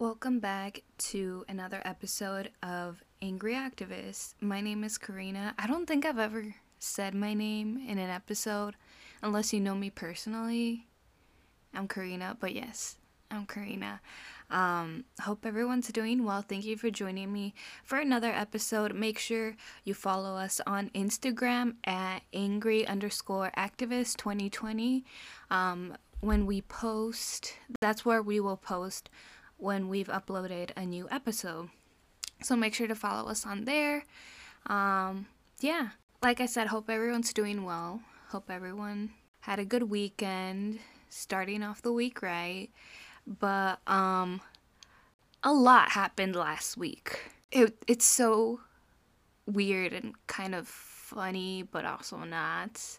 Welcome 0.00 0.38
back 0.38 0.84
to 0.98 1.44
another 1.48 1.82
episode 1.84 2.52
of 2.62 3.02
Angry 3.20 3.54
Activist. 3.54 4.34
My 4.40 4.60
name 4.60 4.84
is 4.84 4.96
Karina. 4.96 5.56
I 5.58 5.66
don't 5.66 5.86
think 5.86 6.06
I've 6.06 6.20
ever 6.20 6.54
said 6.78 7.16
my 7.16 7.34
name 7.34 7.82
in 7.84 7.98
an 7.98 8.08
episode 8.08 8.76
unless 9.22 9.52
you 9.52 9.58
know 9.58 9.74
me 9.74 9.90
personally. 9.90 10.86
I'm 11.74 11.88
Karina, 11.88 12.36
but 12.38 12.54
yes, 12.54 12.98
I'm 13.28 13.44
Karina. 13.44 14.00
Um, 14.50 15.04
hope 15.20 15.44
everyone's 15.44 15.88
doing 15.88 16.22
well. 16.22 16.42
Thank 16.42 16.64
you 16.64 16.76
for 16.76 16.90
joining 16.90 17.32
me 17.32 17.52
for 17.82 17.98
another 17.98 18.30
episode. 18.30 18.94
Make 18.94 19.18
sure 19.18 19.56
you 19.82 19.94
follow 19.94 20.36
us 20.36 20.60
on 20.64 20.90
Instagram 20.90 21.74
at 21.82 22.20
angry 22.32 22.86
underscore 22.86 23.50
activist 23.56 24.16
2020. 24.18 25.04
Um, 25.50 25.96
when 26.20 26.46
we 26.46 26.62
post, 26.62 27.54
that's 27.80 28.04
where 28.04 28.22
we 28.22 28.38
will 28.38 28.56
post 28.56 29.10
when 29.58 29.88
we've 29.88 30.08
uploaded 30.08 30.70
a 30.76 30.86
new 30.86 31.06
episode. 31.10 31.68
So 32.42 32.56
make 32.56 32.74
sure 32.74 32.86
to 32.88 32.94
follow 32.94 33.28
us 33.28 33.44
on 33.44 33.64
there. 33.64 34.04
Um, 34.66 35.26
yeah, 35.60 35.90
like 36.22 36.40
I 36.40 36.46
said, 36.46 36.68
hope 36.68 36.88
everyone's 36.88 37.32
doing 37.32 37.64
well. 37.64 38.00
Hope 38.28 38.50
everyone 38.50 39.10
had 39.40 39.58
a 39.58 39.64
good 39.64 39.84
weekend, 39.84 40.78
starting 41.08 41.62
off 41.62 41.82
the 41.82 41.92
week 41.92 42.22
right. 42.22 42.68
But 43.26 43.80
um, 43.86 44.40
a 45.42 45.52
lot 45.52 45.90
happened 45.90 46.36
last 46.36 46.76
week. 46.76 47.30
It 47.50 47.76
it's 47.86 48.04
so 48.04 48.60
weird 49.46 49.92
and 49.92 50.14
kind 50.26 50.54
of 50.54 50.68
funny, 50.68 51.62
but 51.62 51.84
also 51.84 52.18
not. 52.18 52.98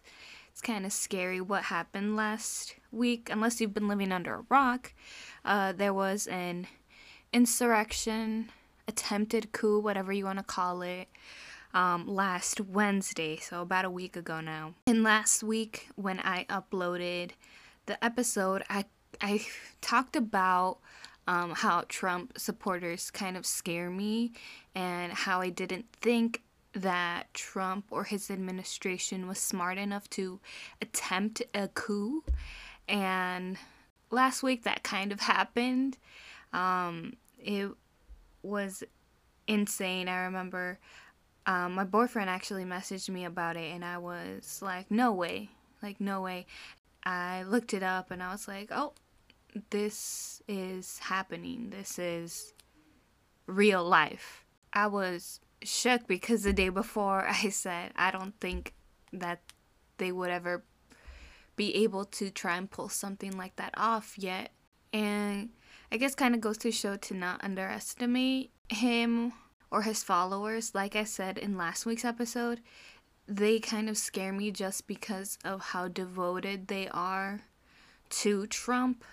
It's 0.60 0.66
kind 0.66 0.84
of 0.84 0.92
scary 0.92 1.40
what 1.40 1.62
happened 1.62 2.16
last 2.16 2.74
week, 2.92 3.30
unless 3.32 3.62
you've 3.62 3.72
been 3.72 3.88
living 3.88 4.12
under 4.12 4.34
a 4.34 4.44
rock. 4.50 4.92
Uh, 5.42 5.72
there 5.72 5.94
was 5.94 6.26
an 6.26 6.66
insurrection, 7.32 8.50
attempted 8.86 9.52
coup, 9.52 9.80
whatever 9.80 10.12
you 10.12 10.26
want 10.26 10.38
to 10.38 10.44
call 10.44 10.82
it, 10.82 11.08
um, 11.72 12.06
last 12.06 12.60
Wednesday, 12.60 13.38
so 13.38 13.62
about 13.62 13.86
a 13.86 13.90
week 13.90 14.16
ago 14.16 14.42
now. 14.42 14.74
And 14.86 15.02
last 15.02 15.42
week, 15.42 15.88
when 15.96 16.20
I 16.20 16.44
uploaded 16.50 17.30
the 17.86 18.04
episode, 18.04 18.62
I 18.68 18.84
I 19.18 19.46
talked 19.80 20.14
about 20.14 20.80
um, 21.26 21.52
how 21.52 21.84
Trump 21.88 22.36
supporters 22.36 23.10
kind 23.10 23.38
of 23.38 23.46
scare 23.46 23.88
me 23.88 24.32
and 24.74 25.10
how 25.14 25.40
I 25.40 25.48
didn't 25.48 25.86
think 26.02 26.42
that 26.72 27.32
Trump 27.34 27.86
or 27.90 28.04
his 28.04 28.30
administration 28.30 29.26
was 29.26 29.38
smart 29.38 29.78
enough 29.78 30.08
to 30.10 30.40
attempt 30.80 31.42
a 31.54 31.68
coup. 31.68 32.22
And 32.88 33.56
last 34.10 34.42
week 34.42 34.64
that 34.64 34.82
kind 34.82 35.12
of 35.12 35.20
happened. 35.20 35.96
Um, 36.52 37.14
it 37.38 37.70
was 38.42 38.84
insane. 39.46 40.08
I 40.08 40.24
remember 40.24 40.78
um, 41.46 41.74
my 41.74 41.84
boyfriend 41.84 42.30
actually 42.30 42.64
messaged 42.64 43.08
me 43.08 43.24
about 43.24 43.56
it, 43.56 43.72
and 43.74 43.84
I 43.84 43.98
was 43.98 44.60
like, 44.62 44.90
no 44.90 45.12
way. 45.12 45.50
Like, 45.82 46.00
no 46.00 46.20
way. 46.20 46.46
I 47.04 47.44
looked 47.44 47.72
it 47.72 47.82
up 47.82 48.10
and 48.10 48.22
I 48.22 48.30
was 48.32 48.46
like, 48.46 48.68
oh, 48.70 48.92
this 49.70 50.42
is 50.46 50.98
happening. 50.98 51.70
This 51.70 51.98
is 51.98 52.52
real 53.46 53.82
life. 53.82 54.44
I 54.72 54.86
was 54.86 55.40
shook 55.62 56.06
because 56.06 56.42
the 56.42 56.52
day 56.52 56.68
before 56.68 57.26
I 57.28 57.48
said 57.50 57.92
I 57.96 58.10
don't 58.10 58.38
think 58.40 58.74
that 59.12 59.40
they 59.98 60.12
would 60.12 60.30
ever 60.30 60.64
be 61.56 61.74
able 61.76 62.06
to 62.06 62.30
try 62.30 62.56
and 62.56 62.70
pull 62.70 62.88
something 62.88 63.36
like 63.36 63.56
that 63.56 63.74
off 63.76 64.14
yet. 64.16 64.52
And 64.92 65.50
I 65.92 65.98
guess 65.98 66.14
kind 66.14 66.34
of 66.34 66.40
goes 66.40 66.56
to 66.58 66.72
show 66.72 66.96
to 66.96 67.14
not 67.14 67.44
underestimate 67.44 68.50
him 68.70 69.32
or 69.70 69.82
his 69.82 70.02
followers. 70.02 70.74
Like 70.74 70.96
I 70.96 71.04
said 71.04 71.36
in 71.36 71.56
last 71.56 71.84
week's 71.84 72.04
episode, 72.04 72.60
they 73.26 73.58
kind 73.60 73.88
of 73.88 73.98
scare 73.98 74.32
me 74.32 74.50
just 74.50 74.86
because 74.86 75.38
of 75.44 75.60
how 75.60 75.88
devoted 75.88 76.68
they 76.68 76.88
are 76.88 77.42
to 78.10 78.46
Trump. 78.46 79.04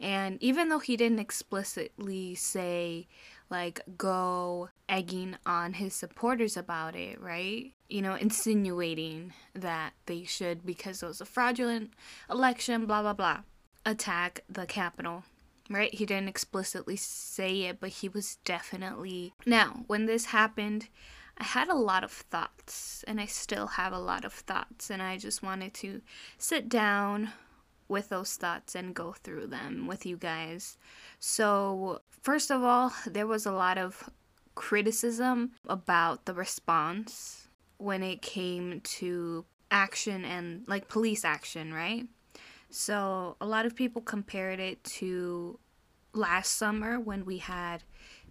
And 0.00 0.42
even 0.42 0.68
though 0.68 0.78
he 0.78 0.96
didn't 0.96 1.20
explicitly 1.20 2.34
say, 2.34 3.06
like, 3.50 3.80
go 3.96 4.70
egging 4.88 5.36
on 5.46 5.74
his 5.74 5.94
supporters 5.94 6.56
about 6.56 6.96
it, 6.96 7.20
right? 7.20 7.72
You 7.88 8.02
know, 8.02 8.14
insinuating 8.14 9.32
that 9.54 9.92
they 10.06 10.24
should, 10.24 10.66
because 10.66 11.02
it 11.02 11.06
was 11.06 11.20
a 11.20 11.24
fraudulent 11.24 11.92
election, 12.30 12.86
blah, 12.86 13.02
blah, 13.02 13.12
blah, 13.12 13.40
attack 13.84 14.40
the 14.48 14.66
Capitol, 14.66 15.24
right? 15.70 15.94
He 15.94 16.06
didn't 16.06 16.28
explicitly 16.28 16.96
say 16.96 17.62
it, 17.62 17.80
but 17.80 17.90
he 17.90 18.08
was 18.08 18.38
definitely. 18.44 19.32
Now, 19.44 19.84
when 19.86 20.06
this 20.06 20.26
happened, 20.26 20.88
I 21.38 21.44
had 21.44 21.68
a 21.68 21.74
lot 21.74 22.02
of 22.02 22.10
thoughts, 22.10 23.04
and 23.06 23.20
I 23.20 23.26
still 23.26 23.66
have 23.66 23.92
a 23.92 23.98
lot 23.98 24.24
of 24.24 24.32
thoughts, 24.32 24.90
and 24.90 25.02
I 25.02 25.18
just 25.18 25.42
wanted 25.42 25.74
to 25.74 26.00
sit 26.38 26.68
down 26.68 27.32
with 27.88 28.08
those 28.08 28.34
thoughts 28.34 28.74
and 28.74 28.94
go 28.94 29.12
through 29.12 29.46
them 29.46 29.86
with 29.86 30.04
you 30.04 30.16
guys. 30.16 30.76
So, 31.20 32.00
first 32.26 32.50
of 32.50 32.64
all, 32.64 32.92
there 33.06 33.28
was 33.28 33.46
a 33.46 33.52
lot 33.52 33.78
of 33.78 34.10
criticism 34.56 35.52
about 35.68 36.24
the 36.24 36.34
response 36.34 37.46
when 37.78 38.02
it 38.02 38.20
came 38.20 38.80
to 38.80 39.44
action 39.70 40.24
and 40.24 40.64
like 40.66 40.88
police 40.88 41.24
action, 41.24 41.72
right? 41.72 42.08
So, 42.68 43.36
a 43.40 43.46
lot 43.46 43.64
of 43.64 43.76
people 43.76 44.02
compared 44.02 44.58
it 44.58 44.82
to 44.98 45.60
last 46.14 46.56
summer 46.56 46.98
when 46.98 47.24
we 47.24 47.38
had 47.38 47.84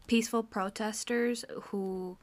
peaceful 0.07 0.43
protesters 0.43 1.45
who 1.67 2.17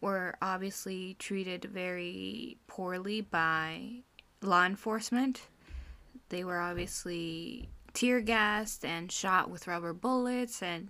were 0.00 0.34
obviously 0.40 1.14
treated 1.18 1.66
very 1.66 2.56
poorly 2.66 3.20
by 3.20 4.02
law 4.40 4.64
enforcement 4.64 5.42
they 6.30 6.42
were 6.42 6.58
obviously 6.58 7.68
tear 7.94 8.20
gassed 8.20 8.84
and 8.84 9.10
shot 9.10 9.50
with 9.50 9.66
rubber 9.66 9.92
bullets 9.92 10.62
and 10.62 10.88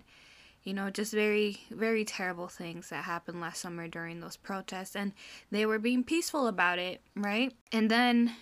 you 0.63 0.73
know 0.73 0.91
just 0.91 1.13
very 1.13 1.61
very 1.71 2.05
terrible 2.05 2.49
things 2.49 2.91
that 2.91 3.05
happened 3.05 3.41
last 3.41 3.61
summer 3.61 3.89
during 3.89 4.21
those 4.21 4.37
protests. 4.37 4.97
And 4.97 5.13
they 5.51 5.67
were 5.67 5.79
being 5.79 6.05
peaceful 6.05 6.47
about 6.47 6.79
it 6.79 7.01
right? 7.17 7.53
And 7.71 7.91
then 7.91 8.35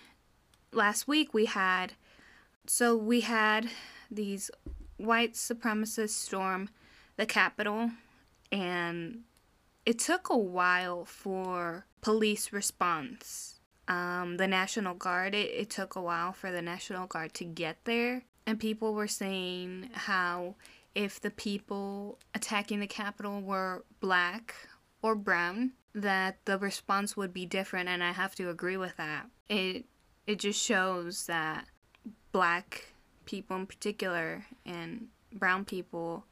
last 0.73 1.09
week 1.09 1.35
we 1.35 1.47
had 1.47 1.95
so 2.67 2.97
we 2.97 3.21
had 3.21 3.71
these 4.11 4.51
white 4.97 5.35
supremacists 5.35 6.11
storm 6.11 6.69
the 7.17 7.27
capitol. 7.27 7.91
And 8.53 9.23
it 9.87 9.99
took 9.99 10.31
a 10.31 10.37
while 10.37 11.05
for 11.05 11.87
police 12.01 12.53
response. 12.53 13.61
Um, 13.89 14.37
the 14.37 14.47
National 14.47 14.95
Guard, 14.95 15.35
it, 15.35 15.51
it 15.51 15.71
took 15.71 15.97
a 15.97 16.01
while 16.01 16.33
for 16.33 16.53
the 16.53 16.63
National 16.63 17.07
Guard 17.07 17.35
to 17.35 17.45
get 17.45 17.85
there. 17.85 18.23
And 18.51 18.59
people 18.59 18.95
were 18.95 19.07
saying 19.07 19.91
how 19.93 20.57
if 20.93 21.21
the 21.21 21.31
people 21.31 22.19
attacking 22.35 22.81
the 22.81 22.89
Capitol 22.89 23.41
were 23.41 23.85
black 24.01 24.57
or 25.03 25.15
brown, 25.15 25.75
that 25.95 26.39
the 26.47 26.59
response 26.59 27.17
would 27.17 27.33
be 27.33 27.47
different. 27.47 27.89
And 27.89 28.03
I 28.03 28.11
have 28.11 28.35
to 28.35 28.51
agree 28.51 28.77
with 28.77 28.97
that. 28.97 29.27
It, 29.49 29.85
it 30.27 30.41
just 30.41 30.61
shows 30.61 31.27
that 31.27 31.67
black 32.33 32.87
people 33.25 33.57
in 33.57 33.67
particular 33.67 34.47
and 34.67 35.07
brown 35.33 35.65
people 35.65 36.25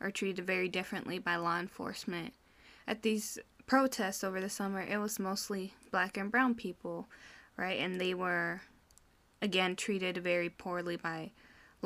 are 0.00 0.12
treated 0.12 0.46
very 0.46 0.68
differently 0.68 1.18
by 1.18 1.34
law 1.34 1.58
enforcement. 1.58 2.32
At 2.86 3.02
these 3.02 3.40
protests 3.66 4.22
over 4.22 4.40
the 4.40 4.48
summer, 4.48 4.82
it 4.82 4.98
was 4.98 5.18
mostly 5.18 5.74
black 5.90 6.16
and 6.16 6.30
brown 6.30 6.54
people, 6.54 7.08
right? 7.56 7.80
And 7.80 8.00
they 8.00 8.14
were, 8.14 8.60
again, 9.42 9.74
treated 9.74 10.18
very 10.18 10.48
poorly 10.48 10.94
by 10.96 11.32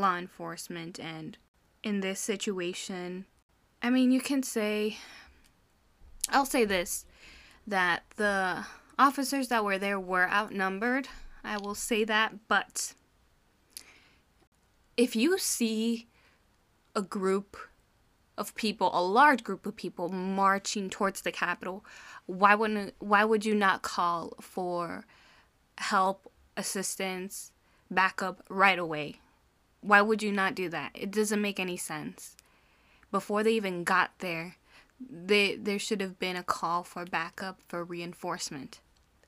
law 0.00 0.16
enforcement. 0.16 0.99
And 0.99 1.37
in 1.83 2.00
this 2.00 2.20
situation, 2.20 3.26
I 3.82 3.91
mean, 3.91 4.11
you 4.11 4.20
can 4.20 4.43
say, 4.43 4.99
I'll 6.29 6.47
say 6.47 6.64
this, 6.64 7.05
that 7.67 8.02
the 8.17 8.64
officers 8.99 9.49
that 9.49 9.64
were 9.64 9.79
there 9.79 10.00
were 10.00 10.29
outnumbered. 10.29 11.08
I 11.43 11.56
will 11.56 11.75
say 11.75 12.05
that, 12.05 12.49
but 12.49 12.94
if 14.97 15.17
you 15.17 15.38
see 15.38 16.06
a 16.94 17.00
group 17.00 17.56
of 18.37 18.55
people, 18.55 18.91
a 18.93 19.03
large 19.03 19.43
group 19.43 19.64
of 19.64 19.76
people 19.76 20.11
marching 20.11 20.91
towards 20.91 21.23
the 21.23 21.32
Capitol, 21.32 21.85
why 22.26 22.55
wouldn't 22.55 22.94
why 22.99 23.25
would 23.25 23.44
you 23.44 23.55
not 23.55 23.82
call 23.82 24.35
for 24.41 25.05
help, 25.79 26.31
assistance, 26.56 27.53
backup 27.91 28.43
right 28.50 28.79
away? 28.79 29.20
Why 29.81 30.03
would 30.03 30.23
you 30.23 30.32
not 30.32 30.55
do 30.55 30.69
that? 30.69 30.93
It 30.94 31.11
doesn't 31.11 31.41
make 31.41 31.59
any 31.59 31.77
sense. 31.77 32.37
Before 33.11 33.43
they 33.43 33.53
even 33.53 33.85
got 33.85 34.19
there, 34.19 34.56
they, 35.00 35.56
there 35.56 35.79
should 35.79 36.00
have 36.00 36.19
been 36.19 36.37
a 36.37 36.43
call 36.43 36.85
for 36.85 37.05
backup 37.05 37.61
for 37.67 37.82
reinforcement. 37.82 38.81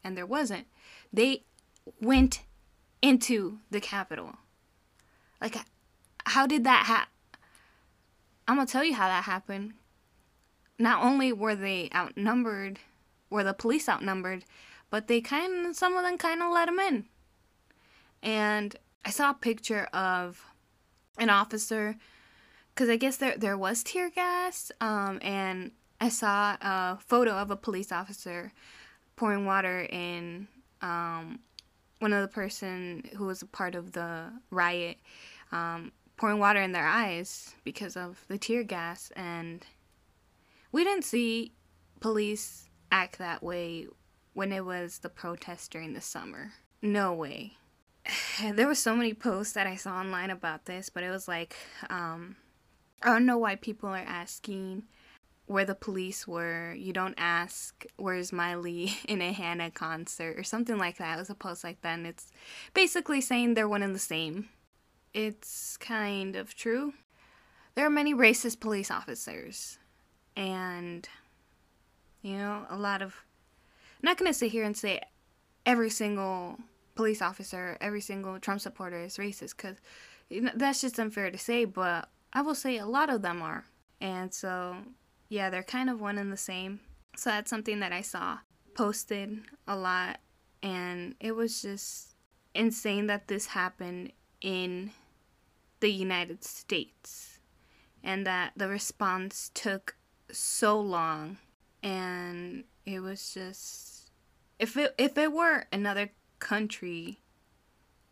And 0.04 0.16
there 0.16 0.26
wasn't. 0.26 0.66
They 1.12 1.44
went 2.00 2.42
into 3.00 3.58
the 3.70 3.80
Capitol. 3.80 4.36
Like, 5.40 5.56
how 6.26 6.46
did 6.46 6.64
that 6.64 6.86
happen? 6.86 7.08
I'm 8.46 8.56
gonna 8.56 8.66
tell 8.66 8.84
you 8.84 8.94
how 8.94 9.08
that 9.08 9.24
happened. 9.24 9.74
Not 10.78 11.02
only 11.02 11.32
were 11.32 11.54
they 11.54 11.88
outnumbered, 11.94 12.80
were 13.30 13.44
the 13.44 13.54
police 13.54 13.88
outnumbered, 13.88 14.44
but 14.90 15.08
they 15.08 15.20
kind 15.20 15.74
some 15.74 15.96
of 15.96 16.02
them 16.02 16.18
kind 16.18 16.42
of 16.42 16.52
let 16.52 16.66
them 16.66 16.78
in. 16.78 17.04
And 18.22 18.76
I 19.04 19.10
saw 19.10 19.30
a 19.30 19.34
picture 19.34 19.84
of 19.92 20.44
an 21.18 21.30
officer, 21.30 21.96
because 22.74 22.88
I 22.88 22.96
guess 22.96 23.16
there 23.16 23.36
there 23.36 23.58
was 23.58 23.82
tear 23.82 24.10
gas, 24.10 24.72
um, 24.80 25.18
and 25.22 25.72
I 26.00 26.08
saw 26.08 26.56
a 26.60 26.98
photo 27.04 27.32
of 27.32 27.50
a 27.50 27.56
police 27.56 27.92
officer 27.92 28.52
pouring 29.16 29.44
water 29.44 29.86
in 29.90 30.48
um, 30.80 31.40
one 31.98 32.12
of 32.12 32.22
the 32.22 32.34
person 32.34 33.08
who 33.16 33.26
was 33.26 33.42
a 33.42 33.46
part 33.46 33.74
of 33.74 33.92
the 33.92 34.32
riot, 34.50 34.98
um, 35.52 35.92
pouring 36.16 36.38
water 36.38 36.60
in 36.60 36.72
their 36.72 36.86
eyes 36.86 37.54
because 37.64 37.96
of 37.96 38.24
the 38.28 38.38
tear 38.38 38.62
gas, 38.62 39.12
and 39.16 39.66
we 40.72 40.84
didn't 40.84 41.04
see 41.04 41.52
police 42.00 42.68
act 42.90 43.18
that 43.18 43.42
way 43.42 43.86
when 44.32 44.52
it 44.52 44.64
was 44.64 44.98
the 44.98 45.08
protest 45.08 45.70
during 45.70 45.92
the 45.92 46.00
summer. 46.00 46.52
No 46.80 47.12
way. 47.12 47.58
There 48.54 48.66
were 48.66 48.74
so 48.74 48.96
many 48.96 49.14
posts 49.14 49.52
that 49.54 49.66
I 49.66 49.76
saw 49.76 49.94
online 49.96 50.30
about 50.30 50.64
this, 50.64 50.90
but 50.90 51.04
it 51.04 51.10
was 51.10 51.28
like, 51.28 51.56
um, 51.90 52.36
I 53.02 53.08
don't 53.08 53.26
know 53.26 53.38
why 53.38 53.56
people 53.56 53.90
are 53.90 53.96
asking 53.96 54.84
where 55.46 55.64
the 55.64 55.74
police 55.74 56.26
were. 56.26 56.72
You 56.72 56.92
don't 56.92 57.14
ask 57.16 57.84
where's 57.96 58.32
Miley 58.32 58.94
in 59.08 59.20
a 59.20 59.32
Hannah 59.32 59.70
concert 59.70 60.38
or 60.38 60.42
something 60.42 60.78
like 60.78 60.98
that. 60.98 61.16
It 61.16 61.20
was 61.20 61.30
a 61.30 61.34
post 61.34 61.64
like 61.64 61.80
that, 61.82 61.98
and 61.98 62.06
it's 62.06 62.32
basically 62.74 63.20
saying 63.20 63.54
they're 63.54 63.68
one 63.68 63.82
and 63.82 63.94
the 63.94 64.00
same. 64.00 64.48
It's 65.14 65.76
kind 65.76 66.36
of 66.36 66.54
true. 66.54 66.94
There 67.74 67.86
are 67.86 67.90
many 67.90 68.14
racist 68.14 68.60
police 68.60 68.90
officers, 68.90 69.78
and 70.36 71.08
you 72.22 72.36
know, 72.36 72.66
a 72.70 72.76
lot 72.76 73.02
of 73.02 73.14
I'm 74.02 74.06
not 74.06 74.16
gonna 74.16 74.34
sit 74.34 74.52
here 74.52 74.64
and 74.64 74.76
say 74.76 75.00
every 75.66 75.90
single 75.90 76.58
police 77.02 77.20
officer, 77.20 77.76
every 77.80 78.00
single 78.00 78.38
Trump 78.38 78.60
supporter 78.60 79.00
is 79.02 79.16
racist, 79.16 79.56
because 79.56 79.78
you 80.30 80.42
know, 80.42 80.52
that's 80.54 80.80
just 80.80 81.00
unfair 81.00 81.32
to 81.32 81.36
say. 81.36 81.64
But 81.64 82.08
I 82.32 82.42
will 82.42 82.54
say 82.54 82.78
a 82.78 82.86
lot 82.86 83.10
of 83.10 83.22
them 83.22 83.42
are, 83.42 83.64
and 84.00 84.32
so 84.32 84.76
yeah, 85.28 85.50
they're 85.50 85.64
kind 85.64 85.90
of 85.90 86.00
one 86.00 86.16
and 86.16 86.32
the 86.32 86.36
same. 86.36 86.78
So 87.16 87.30
that's 87.30 87.50
something 87.50 87.80
that 87.80 87.92
I 87.92 88.02
saw 88.02 88.38
posted 88.74 89.40
a 89.66 89.74
lot, 89.74 90.20
and 90.62 91.16
it 91.18 91.32
was 91.32 91.60
just 91.60 92.14
insane 92.54 93.08
that 93.08 93.26
this 93.26 93.46
happened 93.46 94.12
in 94.40 94.92
the 95.80 95.90
United 95.90 96.44
States 96.44 97.40
and 98.04 98.24
that 98.24 98.52
the 98.56 98.68
response 98.68 99.50
took 99.54 99.96
so 100.30 100.80
long 100.80 101.38
and 101.82 102.62
it 102.86 103.00
was 103.00 103.34
just 103.34 104.12
if 104.60 104.76
it 104.76 104.94
if 104.96 105.18
it 105.18 105.32
were 105.32 105.64
another 105.72 106.10
country 106.42 107.20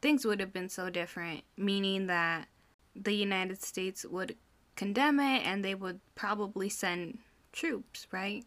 things 0.01 0.25
would 0.25 0.41
have 0.41 0.53
been 0.53 0.69
so 0.69 0.89
different 0.89 1.43
meaning 1.57 2.07
that 2.07 2.47
the 2.95 3.13
United 3.13 3.61
States 3.61 4.05
would 4.05 4.37
condemn 4.77 5.21
it 5.21 5.45
and 5.45 5.65
they 5.65 5.75
would 5.75 6.01
probably 6.15 6.69
send 6.69 7.19
troops 7.53 8.07
right? 8.13 8.45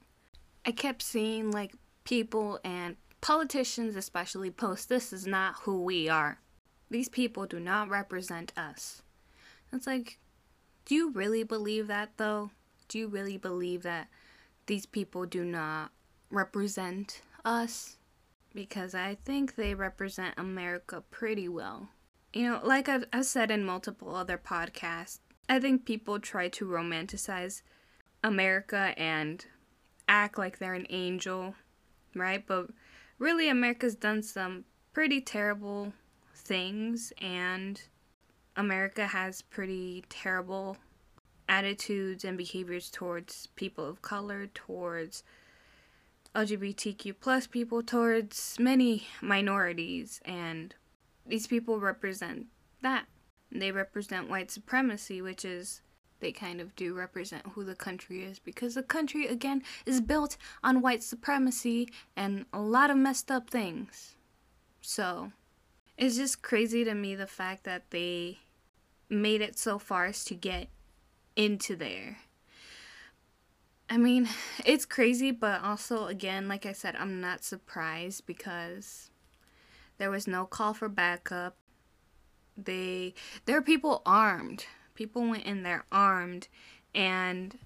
I 0.66 0.72
kept 0.72 1.02
seeing 1.02 1.52
like 1.52 1.74
people 2.06 2.60
and 2.64 2.96
politicians 3.20 3.96
especially 3.96 4.50
post 4.50 4.88
this 4.88 5.12
is 5.12 5.28
not 5.28 5.56
who 5.64 5.84
we 5.84 6.08
are. 6.08 6.40
These 6.90 7.10
people 7.10 7.46
do 7.46 7.60
not 7.60 7.90
represent 7.90 8.54
us. 8.58 9.02
It's 9.72 9.86
like 9.86 10.18
do 10.86 10.96
you 10.96 11.12
really 11.12 11.44
believe 11.44 11.88
that 11.88 12.12
though? 12.18 12.52
Do 12.88 13.00
you 13.00 13.08
really 13.08 13.38
believe 13.38 13.84
that 13.84 14.08
these 14.66 14.86
people 14.86 15.26
do 15.26 15.44
not 15.44 15.92
represent 16.30 17.22
us 17.44 17.98
because 18.54 18.94
I 18.94 19.18
think 19.26 19.56
they 19.56 19.74
represent 19.74 20.36
America 20.38 21.04
pretty 21.10 21.48
well. 21.50 21.90
You 22.34 22.50
know, 22.50 22.62
like 22.64 22.90
I've, 22.90 23.06
I've 23.14 23.26
said 23.26 23.52
in 23.52 23.66
multiple 23.66 24.16
other 24.16 24.38
podcasts, 24.38 25.20
I 25.50 25.60
think 25.60 25.86
people 25.86 26.20
try 26.20 26.50
to 26.50 26.66
romanticize 26.66 27.62
America 28.24 28.94
and 28.98 29.46
act 30.08 30.38
like 30.38 30.58
they're 30.58 30.74
an 30.74 30.88
angel, 30.90 31.56
right? 32.16 32.46
But 32.46 32.70
really, 33.20 33.50
America's 33.50 33.96
done 33.96 34.24
some 34.24 34.66
pretty 34.94 35.22
terrible 35.22 35.94
things, 36.36 37.14
and 37.22 37.82
America 38.56 39.08
has 39.08 39.42
pretty 39.42 40.06
terrible 40.10 40.78
attitudes 41.50 42.24
and 42.24 42.38
behaviors 42.38 42.90
towards 42.90 43.48
people 43.56 43.86
of 43.86 44.02
color, 44.02 44.48
towards 44.54 45.24
LGBTQ 46.36 47.16
plus 47.20 47.48
people, 47.48 47.84
towards 47.84 48.56
many 48.60 49.08
minorities, 49.22 50.20
and 50.26 50.74
these 51.26 51.48
people 51.48 51.80
represent 51.80 52.48
that. 52.82 53.06
They 53.52 53.72
represent 53.72 54.30
white 54.30 54.50
supremacy, 54.50 55.22
which 55.22 55.46
is 55.46 55.82
they 56.20 56.32
kind 56.32 56.60
of 56.60 56.76
do 56.76 56.94
represent 56.94 57.46
who 57.54 57.64
the 57.64 57.76
country 57.76 58.24
is 58.24 58.40
because 58.40 58.76
the 58.76 58.82
country 58.82 59.28
again 59.28 59.62
is 59.86 60.02
built 60.02 60.38
on 60.64 60.82
white 60.82 61.04
supremacy 61.04 61.90
and 62.16 62.46
a 62.54 62.62
lot 62.62 62.90
of 62.90 62.98
messed 62.98 63.30
up 63.30 63.50
things. 63.50 64.16
So, 64.82 65.34
it's 65.98 66.16
just 66.16 66.42
crazy 66.42 66.84
to 66.84 66.96
me 66.96 67.14
the 67.14 67.28
fact 67.28 67.66
that 67.66 67.92
they 67.92 68.40
made 69.10 69.42
it 69.42 69.58
so 69.60 69.78
far 69.78 70.06
as 70.06 70.26
to 70.26 70.34
get 70.34 70.70
into 71.36 71.76
there. 71.76 72.18
I 73.94 73.98
mean, 73.98 74.28
it's 74.66 74.86
crazy, 74.86 75.30
but 75.30 75.62
also, 75.64 76.08
again, 76.08 76.48
like 76.48 76.66
I 76.66 76.72
said, 76.72 76.96
I'm 76.98 77.22
not 77.22 77.44
surprised 77.44 78.26
because 78.26 79.12
there 80.00 80.10
was 80.10 80.28
no 80.28 80.46
call 80.46 80.74
for 80.74 80.90
backup. 80.90 81.56
They, 82.58 83.14
there 83.46 83.58
are 83.58 83.62
people 83.62 84.02
armed. 84.06 84.66
People 84.96 85.28
went 85.30 85.44
in 85.44 85.62
there 85.64 85.86
armed, 85.92 86.48
and 86.94 87.58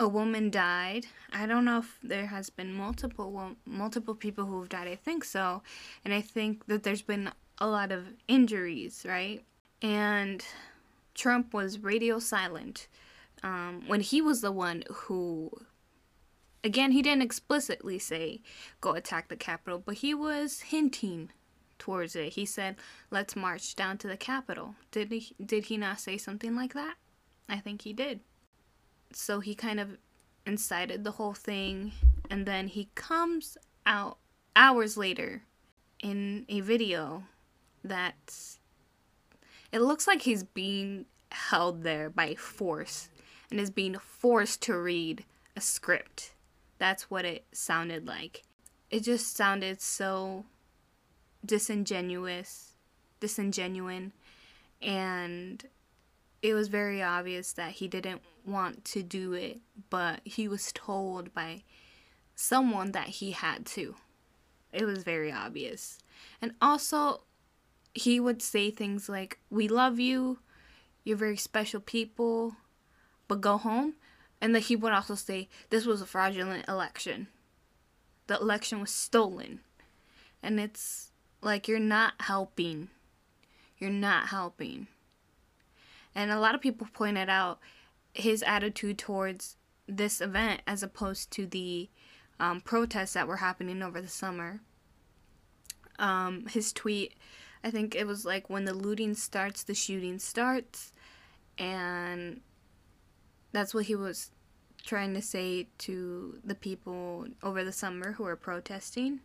a 0.00 0.08
woman 0.08 0.50
died. 0.50 1.06
I 1.32 1.46
don't 1.46 1.66
know 1.66 1.78
if 1.78 1.98
there 2.02 2.26
has 2.26 2.50
been 2.50 2.74
multiple 2.74 3.56
multiple 3.64 4.14
people 4.14 4.44
who 4.44 4.58
have 4.60 4.68
died. 4.68 4.88
I 4.88 4.96
think 4.96 5.24
so, 5.24 5.62
and 6.04 6.12
I 6.12 6.20
think 6.20 6.66
that 6.66 6.82
there's 6.82 7.02
been 7.02 7.30
a 7.58 7.66
lot 7.66 7.90
of 7.90 8.04
injuries, 8.28 9.04
right? 9.08 9.42
And 9.80 10.44
Trump 11.14 11.54
was 11.54 11.78
radio 11.78 12.18
silent 12.18 12.86
um, 13.42 13.82
when 13.86 14.00
he 14.00 14.20
was 14.20 14.40
the 14.40 14.52
one 14.52 14.84
who, 14.90 15.50
again, 16.62 16.92
he 16.92 17.02
didn't 17.02 17.22
explicitly 17.22 17.98
say 17.98 18.40
go 18.80 18.92
attack 18.92 19.28
the 19.28 19.36
Capitol, 19.36 19.82
but 19.84 19.96
he 19.96 20.14
was 20.14 20.60
hinting 20.60 21.30
towards 21.78 22.14
it. 22.14 22.34
He 22.34 22.46
said, 22.46 22.76
"Let's 23.10 23.34
march 23.34 23.74
down 23.74 23.98
to 23.98 24.08
the 24.08 24.16
Capitol." 24.16 24.76
Did 24.90 25.10
he? 25.10 25.34
Did 25.44 25.66
he 25.66 25.76
not 25.76 26.00
say 26.00 26.16
something 26.16 26.54
like 26.54 26.74
that? 26.74 26.94
I 27.48 27.58
think 27.58 27.82
he 27.82 27.92
did. 27.92 28.20
So 29.12 29.40
he 29.40 29.54
kind 29.54 29.80
of 29.80 29.98
incited 30.46 31.04
the 31.04 31.12
whole 31.12 31.34
thing, 31.34 31.92
and 32.30 32.46
then 32.46 32.68
he 32.68 32.88
comes 32.94 33.58
out 33.84 34.18
hours 34.54 34.96
later 34.96 35.42
in 36.02 36.44
a 36.48 36.60
video 36.60 37.24
that's 37.82 38.58
it 39.70 39.80
looks 39.80 40.06
like 40.06 40.22
he's 40.22 40.44
being 40.44 41.06
held 41.30 41.82
there 41.82 42.10
by 42.10 42.34
force 42.34 43.08
and 43.52 43.60
is 43.60 43.70
being 43.70 43.98
forced 43.98 44.62
to 44.62 44.74
read 44.78 45.26
a 45.54 45.60
script. 45.60 46.32
That's 46.78 47.10
what 47.10 47.26
it 47.26 47.44
sounded 47.52 48.06
like. 48.06 48.44
It 48.90 49.02
just 49.02 49.36
sounded 49.36 49.82
so 49.82 50.46
disingenuous, 51.44 52.72
disingenuine, 53.20 54.12
and 54.80 55.62
it 56.40 56.54
was 56.54 56.68
very 56.68 57.02
obvious 57.02 57.52
that 57.52 57.72
he 57.72 57.88
didn't 57.88 58.22
want 58.46 58.86
to 58.86 59.02
do 59.02 59.34
it, 59.34 59.60
but 59.90 60.20
he 60.24 60.48
was 60.48 60.72
told 60.72 61.34
by 61.34 61.62
someone 62.34 62.92
that 62.92 63.08
he 63.08 63.32
had 63.32 63.66
to. 63.66 63.96
It 64.72 64.86
was 64.86 65.04
very 65.04 65.30
obvious. 65.30 65.98
And 66.40 66.52
also, 66.62 67.24
he 67.92 68.18
would 68.18 68.40
say 68.40 68.70
things 68.70 69.10
like, 69.10 69.40
We 69.50 69.68
love 69.68 70.00
you, 70.00 70.38
you're 71.04 71.18
very 71.18 71.36
special 71.36 71.80
people, 71.80 72.56
but 73.32 73.40
go 73.40 73.56
home. 73.56 73.94
And 74.42 74.54
then 74.54 74.60
he 74.60 74.76
would 74.76 74.92
also 74.92 75.14
say, 75.14 75.48
This 75.70 75.86
was 75.86 76.02
a 76.02 76.06
fraudulent 76.06 76.68
election. 76.68 77.28
The 78.26 78.38
election 78.38 78.78
was 78.80 78.90
stolen. 78.90 79.60
And 80.42 80.60
it's 80.60 81.12
like, 81.40 81.66
you're 81.66 81.78
not 81.78 82.12
helping. 82.20 82.88
You're 83.78 83.88
not 83.88 84.28
helping. 84.28 84.86
And 86.14 86.30
a 86.30 86.38
lot 86.38 86.54
of 86.54 86.60
people 86.60 86.86
pointed 86.92 87.30
out 87.30 87.58
his 88.12 88.42
attitude 88.42 88.98
towards 88.98 89.56
this 89.88 90.20
event 90.20 90.60
as 90.66 90.82
opposed 90.82 91.30
to 91.30 91.46
the 91.46 91.88
um, 92.38 92.60
protests 92.60 93.14
that 93.14 93.26
were 93.26 93.38
happening 93.38 93.82
over 93.82 94.02
the 94.02 94.08
summer. 94.08 94.60
Um, 95.98 96.46
his 96.48 96.70
tweet 96.70 97.14
I 97.64 97.70
think 97.70 97.94
it 97.94 98.06
was 98.06 98.26
like 98.26 98.50
when 98.50 98.64
the 98.64 98.74
looting 98.74 99.14
starts, 99.14 99.62
the 99.62 99.74
shooting 99.74 100.18
starts. 100.18 100.92
And 101.56 102.40
That's 103.52 103.74
what 103.74 103.84
he 103.84 103.94
was 103.94 104.30
trying 104.84 105.14
to 105.14 105.22
say 105.22 105.68
to 105.78 106.38
the 106.42 106.54
people 106.54 107.26
over 107.42 107.62
the 107.62 107.72
summer 107.72 108.12
who 108.12 108.24
were 108.24 108.36
protesting. 108.36 109.20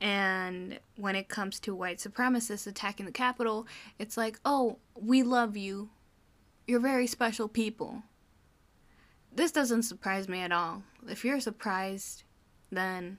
And 0.00 0.78
when 0.96 1.14
it 1.14 1.28
comes 1.28 1.60
to 1.60 1.74
white 1.74 1.98
supremacists 1.98 2.66
attacking 2.66 3.06
the 3.06 3.12
Capitol, 3.12 3.66
it's 3.98 4.16
like, 4.16 4.38
oh, 4.44 4.78
we 4.94 5.22
love 5.22 5.56
you. 5.56 5.90
You're 6.66 6.80
very 6.80 7.06
special 7.06 7.48
people. 7.48 8.02
This 9.34 9.52
doesn't 9.52 9.82
surprise 9.82 10.28
me 10.28 10.40
at 10.40 10.52
all. 10.52 10.82
If 11.08 11.24
you're 11.24 11.40
surprised, 11.40 12.24
then 12.70 13.18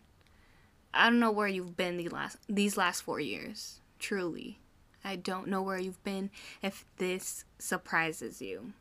I 0.94 1.10
don't 1.10 1.20
know 1.20 1.32
where 1.32 1.48
you've 1.48 1.78
been 1.78 1.98
the 1.98 2.10
last 2.10 2.38
these 2.48 2.78
last 2.78 3.02
4 3.02 3.20
years. 3.20 3.82
Truly. 4.00 4.60
I 5.04 5.16
don't 5.16 5.48
know 5.48 5.62
where 5.62 5.80
you've 5.80 6.04
been 6.04 6.30
if 6.62 6.86
this 6.98 7.46
surprises 7.58 8.42
you. 8.42 8.74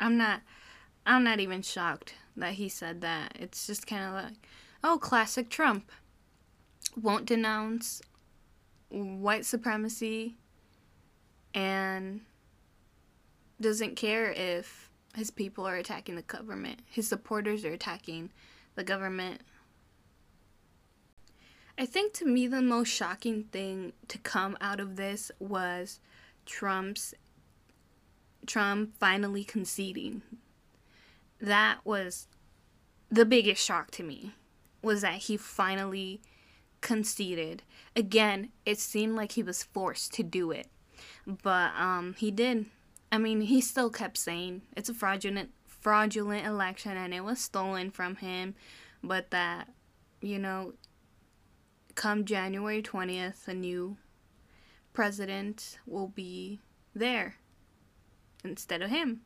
I'm 0.00 0.16
not 0.16 0.42
I'm 1.06 1.24
not 1.24 1.40
even 1.40 1.62
shocked 1.62 2.14
that 2.36 2.54
he 2.54 2.68
said 2.68 3.00
that. 3.00 3.32
It's 3.38 3.66
just 3.66 3.86
kind 3.86 4.04
of 4.04 4.12
like, 4.12 4.46
oh, 4.84 4.98
classic 4.98 5.48
Trump. 5.48 5.90
Won't 7.00 7.26
denounce 7.26 8.02
white 8.90 9.44
supremacy 9.44 10.36
and 11.54 12.20
doesn't 13.60 13.96
care 13.96 14.30
if 14.30 14.90
his 15.14 15.30
people 15.30 15.66
are 15.66 15.76
attacking 15.76 16.16
the 16.16 16.22
government. 16.22 16.80
His 16.86 17.08
supporters 17.08 17.64
are 17.64 17.72
attacking 17.72 18.30
the 18.74 18.84
government. 18.84 19.40
I 21.76 21.86
think 21.86 22.12
to 22.14 22.26
me 22.26 22.46
the 22.46 22.62
most 22.62 22.88
shocking 22.88 23.44
thing 23.44 23.92
to 24.08 24.18
come 24.18 24.56
out 24.60 24.80
of 24.80 24.96
this 24.96 25.30
was 25.38 26.00
Trump's 26.44 27.14
Trump 28.48 28.94
finally 28.98 29.44
conceding 29.44 30.22
that 31.40 31.78
was 31.84 32.26
the 33.10 33.24
biggest 33.24 33.64
shock 33.64 33.90
to 33.92 34.02
me 34.02 34.32
was 34.82 35.02
that 35.02 35.14
he 35.14 35.36
finally 35.36 36.20
conceded. 36.80 37.62
Again, 37.96 38.50
it 38.64 38.78
seemed 38.78 39.16
like 39.16 39.32
he 39.32 39.42
was 39.42 39.62
forced 39.62 40.12
to 40.14 40.22
do 40.22 40.50
it. 40.50 40.68
But 41.26 41.72
um 41.76 42.14
he 42.18 42.30
did. 42.30 42.66
I 43.10 43.18
mean, 43.18 43.42
he 43.42 43.60
still 43.60 43.90
kept 43.90 44.18
saying 44.18 44.62
it's 44.76 44.88
a 44.88 44.94
fraudulent 44.94 45.50
fraudulent 45.66 46.46
election 46.46 46.96
and 46.96 47.14
it 47.14 47.24
was 47.24 47.40
stolen 47.40 47.90
from 47.90 48.16
him, 48.16 48.54
but 49.02 49.30
that 49.30 49.68
you 50.20 50.38
know 50.38 50.74
come 51.94 52.24
January 52.24 52.82
20th 52.82 53.48
a 53.48 53.54
new 53.54 53.96
president 54.92 55.78
will 55.86 56.08
be 56.08 56.60
there 56.94 57.36
instead 58.44 58.82
of 58.82 58.90
him. 58.90 59.22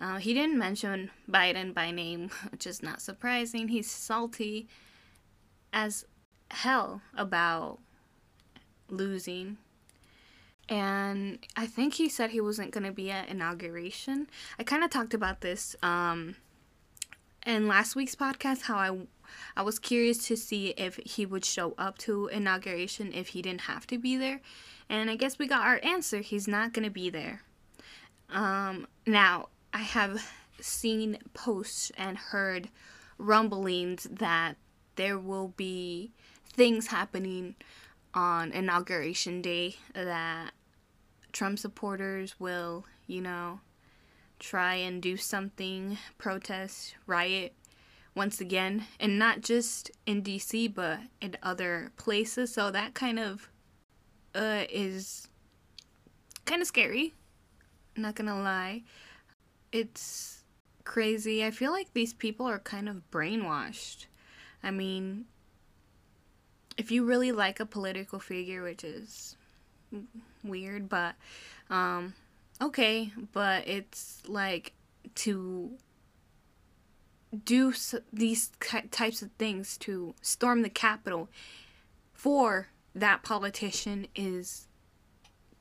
Uh, 0.00 0.16
he 0.16 0.34
didn't 0.34 0.58
mention 0.58 1.10
Biden 1.30 1.72
by 1.72 1.90
name, 1.90 2.30
which 2.50 2.66
is 2.66 2.82
not 2.82 3.00
surprising. 3.00 3.68
He's 3.68 3.90
salty 3.90 4.68
as 5.72 6.04
hell 6.50 7.02
about 7.16 7.78
losing. 8.88 9.58
And 10.68 11.38
I 11.56 11.66
think 11.66 11.94
he 11.94 12.08
said 12.08 12.30
he 12.30 12.40
wasn't 12.40 12.70
going 12.70 12.84
to 12.84 12.92
be 12.92 13.10
at 13.10 13.28
inauguration. 13.28 14.28
I 14.58 14.62
kind 14.62 14.84
of 14.84 14.90
talked 14.90 15.12
about 15.14 15.40
this 15.40 15.76
um, 15.82 16.36
in 17.44 17.66
last 17.66 17.96
week's 17.96 18.14
podcast 18.14 18.62
how 18.62 18.76
I 18.76 19.06
I 19.56 19.62
was 19.62 19.78
curious 19.78 20.26
to 20.28 20.36
see 20.36 20.68
if 20.76 20.96
he 21.04 21.26
would 21.26 21.44
show 21.44 21.74
up 21.78 21.98
to 21.98 22.28
inauguration 22.28 23.12
if 23.12 23.28
he 23.28 23.42
didn't 23.42 23.62
have 23.62 23.86
to 23.88 23.98
be 23.98 24.16
there. 24.16 24.40
And 24.88 25.10
I 25.10 25.16
guess 25.16 25.38
we 25.38 25.46
got 25.46 25.66
our 25.66 25.80
answer. 25.82 26.18
He's 26.18 26.46
not 26.46 26.72
going 26.72 26.84
to 26.84 26.90
be 26.90 27.08
there. 27.10 27.42
Um, 28.32 28.86
now, 29.06 29.48
I 29.72 29.82
have 29.82 30.26
seen 30.60 31.18
posts 31.34 31.92
and 31.96 32.16
heard 32.16 32.70
rumblings 33.18 34.04
that 34.10 34.56
there 34.96 35.18
will 35.18 35.48
be 35.56 36.12
things 36.52 36.88
happening 36.88 37.54
on 38.14 38.52
inauguration 38.52 39.40
day 39.42 39.76
that 39.94 40.52
Trump 41.32 41.58
supporters 41.58 42.38
will, 42.38 42.84
you 43.06 43.20
know, 43.20 43.60
try 44.38 44.74
and 44.74 45.00
do 45.00 45.16
something, 45.16 45.98
protest, 46.18 46.94
riot 47.06 47.54
once 48.14 48.40
again, 48.40 48.84
and 49.00 49.18
not 49.18 49.40
just 49.40 49.90
in 50.04 50.22
DC 50.22 50.74
but 50.74 51.00
in 51.20 51.36
other 51.42 51.92
places. 51.96 52.52
So 52.52 52.70
that 52.70 52.94
kind 52.94 53.18
of 53.18 53.48
uh 54.34 54.64
is 54.70 55.28
kind 56.44 56.60
of 56.62 56.68
scary. 56.68 57.14
Not 57.96 58.14
gonna 58.14 58.40
lie 58.40 58.82
it's 59.72 60.44
crazy. 60.84 61.44
I 61.44 61.50
feel 61.50 61.72
like 61.72 61.92
these 61.94 62.12
people 62.12 62.46
are 62.46 62.58
kind 62.58 62.88
of 62.88 63.10
brainwashed. 63.10 64.06
I 64.62 64.70
mean, 64.70 65.24
if 66.76 66.90
you 66.90 67.04
really 67.04 67.32
like 67.32 67.58
a 67.58 67.66
political 67.66 68.20
figure, 68.20 68.62
which 68.62 68.84
is 68.84 69.36
weird, 70.44 70.88
but 70.88 71.14
um, 71.70 72.14
okay, 72.60 73.12
but 73.32 73.66
it's 73.66 74.22
like 74.28 74.74
to 75.16 75.72
do 77.44 77.72
these 78.12 78.50
types 78.90 79.22
of 79.22 79.30
things 79.38 79.78
to 79.78 80.14
storm 80.20 80.62
the 80.62 80.68
Capitol 80.68 81.30
for 82.12 82.68
that 82.94 83.22
politician 83.22 84.06
is 84.14 84.68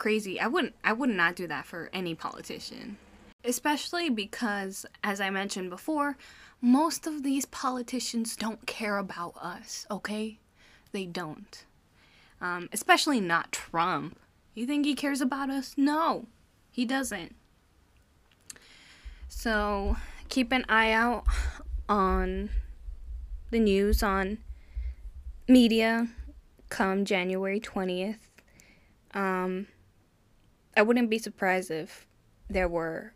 crazy. 0.01 0.39
I 0.39 0.48
wouldn't 0.48 0.74
I 0.84 0.93
would 0.93 1.12
not 1.12 1.36
do 1.36 1.46
that 1.46 1.67
for 1.67 1.91
any 1.93 2.15
politician. 2.15 2.98
Especially 3.43 4.10
because, 4.10 4.84
as 5.03 5.22
I 5.22 5.29
mentioned 5.29 5.70
before, 5.70 6.17
most 6.60 7.05
of 7.05 7.22
these 7.22 7.46
politicians 7.46 8.36
don't 8.36 8.65
care 8.65 8.98
about 8.98 9.36
us, 9.39 9.86
okay? 9.91 10.39
They 10.91 11.05
don't. 11.05 11.65
Um, 12.41 12.67
especially 12.74 13.22
not 13.22 13.51
Trump. 13.51 14.17
You 14.55 14.65
think 14.65 14.88
he 14.88 14.96
cares 14.96 15.22
about 15.22 15.51
us? 15.51 15.75
No, 15.77 16.25
he 16.72 16.84
doesn't. 16.84 17.36
So 19.29 19.98
keep 20.29 20.51
an 20.51 20.65
eye 20.67 20.93
out 20.93 21.25
on 21.88 22.50
the 23.51 23.60
news 23.60 24.01
on 24.01 24.39
media 25.48 26.08
come 26.70 27.05
January 27.05 27.60
20th. 27.60 28.17
Um, 29.13 29.67
I 30.75 30.81
wouldn't 30.81 31.09
be 31.09 31.17
surprised 31.17 31.71
if 31.71 32.07
there 32.49 32.67
were 32.67 33.13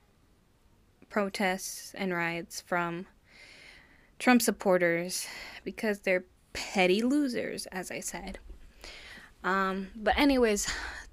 protests 1.10 1.94
and 1.96 2.14
riots 2.14 2.62
from 2.62 3.06
Trump 4.20 4.42
supporters 4.42 5.28
because 5.64 6.00
they're 6.00 6.26
petty 6.54 7.02
losers, 7.02 7.66
as 7.68 7.92
I 7.92 8.00
said. 8.00 8.40
Um, 9.44 9.88
but, 9.96 10.18
anyways, 10.18 10.68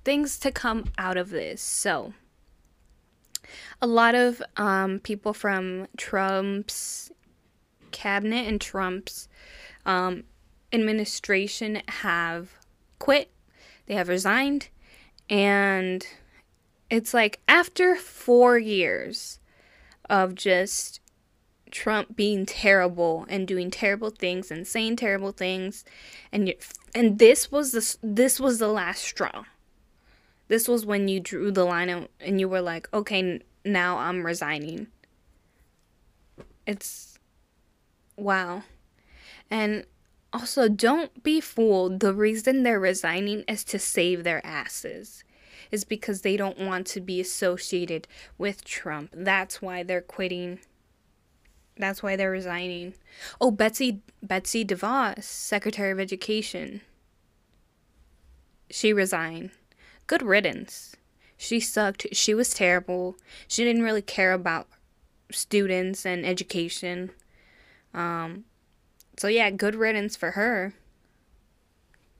things 0.04 0.38
to 0.40 0.50
come 0.50 0.86
out 0.98 1.16
of 1.16 1.30
this. 1.30 1.60
So, 1.60 2.14
a 3.80 3.86
lot 3.86 4.14
of 4.14 4.42
um, 4.56 5.00
people 5.00 5.34
from 5.34 5.86
Trump's 5.96 7.10
cabinet 7.90 8.48
and 8.48 8.60
Trump's 8.60 9.28
um, 9.84 10.24
administration 10.72 11.82
have 11.88 12.52
quit, 12.98 13.30
they 13.86 13.94
have 13.94 14.08
resigned, 14.08 14.68
and 15.28 16.06
it's 16.92 17.14
like 17.14 17.40
after 17.48 17.96
four 17.96 18.58
years 18.58 19.40
of 20.10 20.34
just 20.34 21.00
Trump 21.70 22.14
being 22.14 22.44
terrible 22.44 23.24
and 23.30 23.48
doing 23.48 23.70
terrible 23.70 24.10
things 24.10 24.50
and 24.50 24.68
saying 24.68 24.96
terrible 24.96 25.32
things 25.32 25.86
and 26.30 26.52
and 26.94 27.18
this 27.18 27.50
was 27.50 27.72
the 27.72 27.96
this 28.02 28.38
was 28.38 28.58
the 28.58 28.68
last 28.68 29.02
straw. 29.02 29.44
This 30.48 30.68
was 30.68 30.84
when 30.84 31.08
you 31.08 31.18
drew 31.18 31.50
the 31.50 31.64
line 31.64 31.88
and, 31.88 32.08
and 32.20 32.38
you 32.38 32.46
were 32.46 32.60
like, 32.60 32.92
"Okay, 32.92 33.40
now 33.64 33.96
I'm 33.96 34.26
resigning." 34.26 34.88
It's 36.66 37.18
wow. 38.18 38.64
And 39.50 39.86
also 40.30 40.68
don't 40.68 41.22
be 41.22 41.40
fooled. 41.40 42.00
The 42.00 42.12
reason 42.12 42.62
they're 42.64 42.78
resigning 42.78 43.44
is 43.48 43.64
to 43.64 43.78
save 43.78 44.24
their 44.24 44.46
asses 44.46 45.24
is 45.72 45.84
because 45.84 46.20
they 46.20 46.36
don't 46.36 46.58
want 46.58 46.86
to 46.88 47.00
be 47.00 47.20
associated 47.20 48.06
with 48.38 48.62
Trump. 48.64 49.10
That's 49.12 49.60
why 49.60 49.82
they're 49.82 50.02
quitting. 50.02 50.60
That's 51.76 52.02
why 52.02 52.14
they're 52.14 52.30
resigning. 52.30 52.94
Oh, 53.40 53.50
Betsy 53.50 54.02
Betsy 54.22 54.64
DeVos, 54.64 55.24
Secretary 55.24 55.90
of 55.90 55.98
Education. 55.98 56.82
She 58.70 58.92
resigned. 58.92 59.50
Good 60.06 60.22
riddance. 60.22 60.94
She 61.36 61.58
sucked. 61.58 62.06
She 62.12 62.34
was 62.34 62.54
terrible. 62.54 63.16
She 63.48 63.64
didn't 63.64 63.82
really 63.82 64.02
care 64.02 64.32
about 64.32 64.68
students 65.30 66.04
and 66.06 66.24
education. 66.24 67.10
Um, 67.94 68.44
so 69.16 69.28
yeah, 69.28 69.50
good 69.50 69.74
riddance 69.74 70.16
for 70.16 70.32
her. 70.32 70.74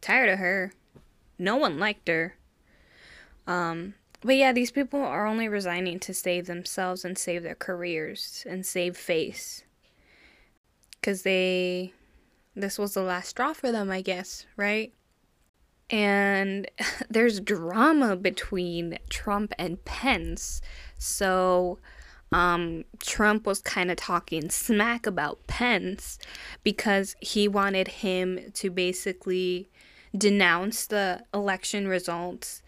Tired 0.00 0.30
of 0.30 0.38
her. 0.38 0.72
No 1.38 1.56
one 1.56 1.78
liked 1.78 2.08
her. 2.08 2.36
Um, 3.46 3.94
but 4.24 4.36
yeah, 4.36 4.52
these 4.52 4.70
people 4.70 5.00
are 5.00 5.26
only 5.26 5.48
resigning 5.48 5.98
to 6.00 6.14
save 6.14 6.46
themselves 6.46 7.04
and 7.04 7.18
save 7.18 7.42
their 7.42 7.56
careers 7.56 8.46
and 8.48 8.64
save 8.64 8.96
face. 8.96 9.64
Because 10.92 11.22
they. 11.22 11.92
This 12.54 12.78
was 12.78 12.94
the 12.94 13.02
last 13.02 13.30
straw 13.30 13.54
for 13.54 13.72
them, 13.72 13.90
I 13.90 14.02
guess, 14.02 14.46
right? 14.56 14.92
And 15.90 16.70
there's 17.10 17.40
drama 17.40 18.14
between 18.16 18.98
Trump 19.10 19.52
and 19.58 19.84
Pence. 19.84 20.60
So. 20.98 21.78
Um, 22.34 22.84
Trump 22.98 23.44
was 23.44 23.60
kind 23.60 23.90
of 23.90 23.98
talking 23.98 24.48
smack 24.48 25.06
about 25.06 25.46
Pence 25.48 26.18
because 26.62 27.14
he 27.20 27.46
wanted 27.46 27.88
him 27.88 28.50
to 28.54 28.70
basically 28.70 29.68
denounce 30.16 30.86
the 30.86 31.24
election 31.34 31.88
results 31.88 32.61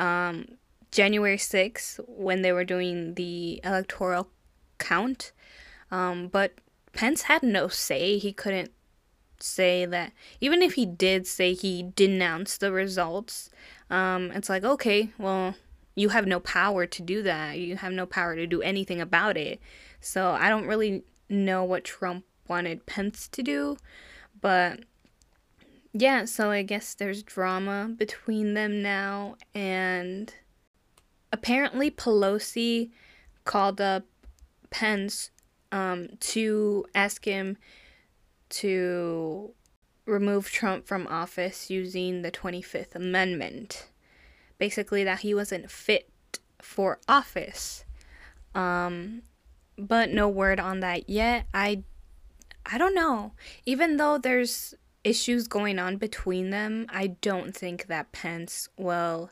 um, 0.00 0.46
January 0.90 1.36
6th 1.36 2.00
when 2.08 2.42
they 2.42 2.52
were 2.52 2.64
doing 2.64 3.14
the 3.14 3.60
electoral 3.62 4.28
count. 4.78 5.32
Um, 5.90 6.28
but 6.28 6.54
Pence 6.92 7.22
had 7.22 7.42
no 7.42 7.68
say. 7.68 8.18
He 8.18 8.32
couldn't 8.32 8.72
say 9.38 9.84
that. 9.86 10.12
Even 10.40 10.62
if 10.62 10.74
he 10.74 10.86
did 10.86 11.26
say 11.26 11.52
he 11.54 11.82
denounced 11.94 12.60
the 12.60 12.72
results, 12.72 13.50
um, 13.90 14.30
it's 14.32 14.48
like, 14.48 14.64
okay, 14.64 15.10
well, 15.18 15.54
you 15.94 16.08
have 16.08 16.26
no 16.26 16.40
power 16.40 16.86
to 16.86 17.02
do 17.02 17.22
that. 17.22 17.58
You 17.58 17.76
have 17.76 17.92
no 17.92 18.06
power 18.06 18.34
to 18.34 18.46
do 18.46 18.62
anything 18.62 19.00
about 19.00 19.36
it. 19.36 19.60
So 20.00 20.30
I 20.30 20.48
don't 20.48 20.66
really 20.66 21.04
know 21.28 21.62
what 21.64 21.84
Trump 21.84 22.24
wanted 22.48 22.86
Pence 22.86 23.28
to 23.28 23.42
do. 23.42 23.76
But 24.40 24.80
yeah, 25.92 26.24
so 26.24 26.50
I 26.50 26.62
guess 26.62 26.94
there's 26.94 27.22
drama 27.22 27.92
between 27.96 28.54
them 28.54 28.82
now. 28.82 29.36
And 29.54 30.32
apparently 31.32 31.90
Pelosi 31.90 32.90
called 33.44 33.80
up 33.80 34.04
Pence 34.70 35.30
um, 35.72 36.10
to 36.20 36.86
ask 36.94 37.24
him 37.24 37.56
to 38.50 39.52
remove 40.06 40.50
Trump 40.50 40.86
from 40.86 41.06
office 41.08 41.70
using 41.70 42.22
the 42.22 42.30
25th 42.30 42.94
Amendment. 42.94 43.88
Basically, 44.58 45.04
that 45.04 45.20
he 45.20 45.34
wasn't 45.34 45.70
fit 45.70 46.10
for 46.60 47.00
office. 47.08 47.84
Um, 48.54 49.22
but 49.78 50.10
no 50.10 50.28
word 50.28 50.60
on 50.60 50.80
that 50.80 51.08
yet. 51.08 51.46
I, 51.54 51.82
I 52.66 52.76
don't 52.76 52.94
know. 52.94 53.32
Even 53.64 53.96
though 53.96 54.18
there's 54.18 54.74
issues 55.04 55.48
going 55.48 55.78
on 55.78 55.96
between 55.96 56.50
them, 56.50 56.86
I 56.90 57.08
don't 57.08 57.56
think 57.56 57.86
that 57.86 58.12
Pence 58.12 58.68
will 58.76 59.30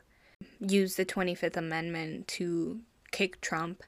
use 0.59 0.95
the 0.95 1.05
25th 1.05 1.57
Amendment 1.57 2.27
to 2.29 2.81
kick 3.11 3.41
Trump 3.41 3.83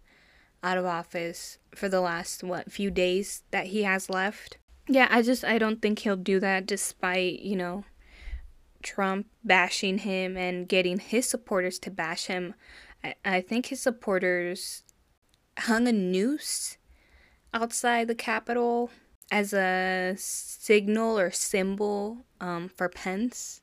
out 0.64 0.78
of 0.78 0.86
office 0.86 1.58
for 1.74 1.90
the 1.90 2.02
last 2.02 2.44
what 2.44 2.72
few 2.72 2.92
days 2.92 3.44
that 3.52 3.68
he 3.68 3.84
has 3.84 4.10
left. 4.10 4.58
Yeah, 4.88 5.08
I 5.10 5.22
just 5.22 5.44
I 5.44 5.58
don't 5.58 5.82
think 5.82 6.00
he'll 6.00 6.16
do 6.16 6.40
that 6.40 6.66
despite, 6.66 7.40
you 7.40 7.56
know, 7.56 7.86
Trump 8.84 9.28
bashing 9.44 10.00
him 10.00 10.36
and 10.38 10.68
getting 10.68 11.00
his 11.00 11.28
supporters 11.28 11.80
to 11.80 11.92
bash 11.92 12.26
him. 12.26 12.54
I, 13.04 13.16
I 13.24 13.42
think 13.42 13.68
his 13.68 13.82
supporters 13.82 14.84
hung 15.58 15.88
a 15.88 15.92
noose 15.92 16.78
outside 17.54 18.08
the 18.08 18.16
Capitol 18.16 18.90
as 19.32 19.54
a 19.54 20.14
signal 20.18 21.18
or 21.18 21.32
symbol 21.32 22.26
um, 22.42 22.68
for 22.68 22.90
Pence 22.90 23.62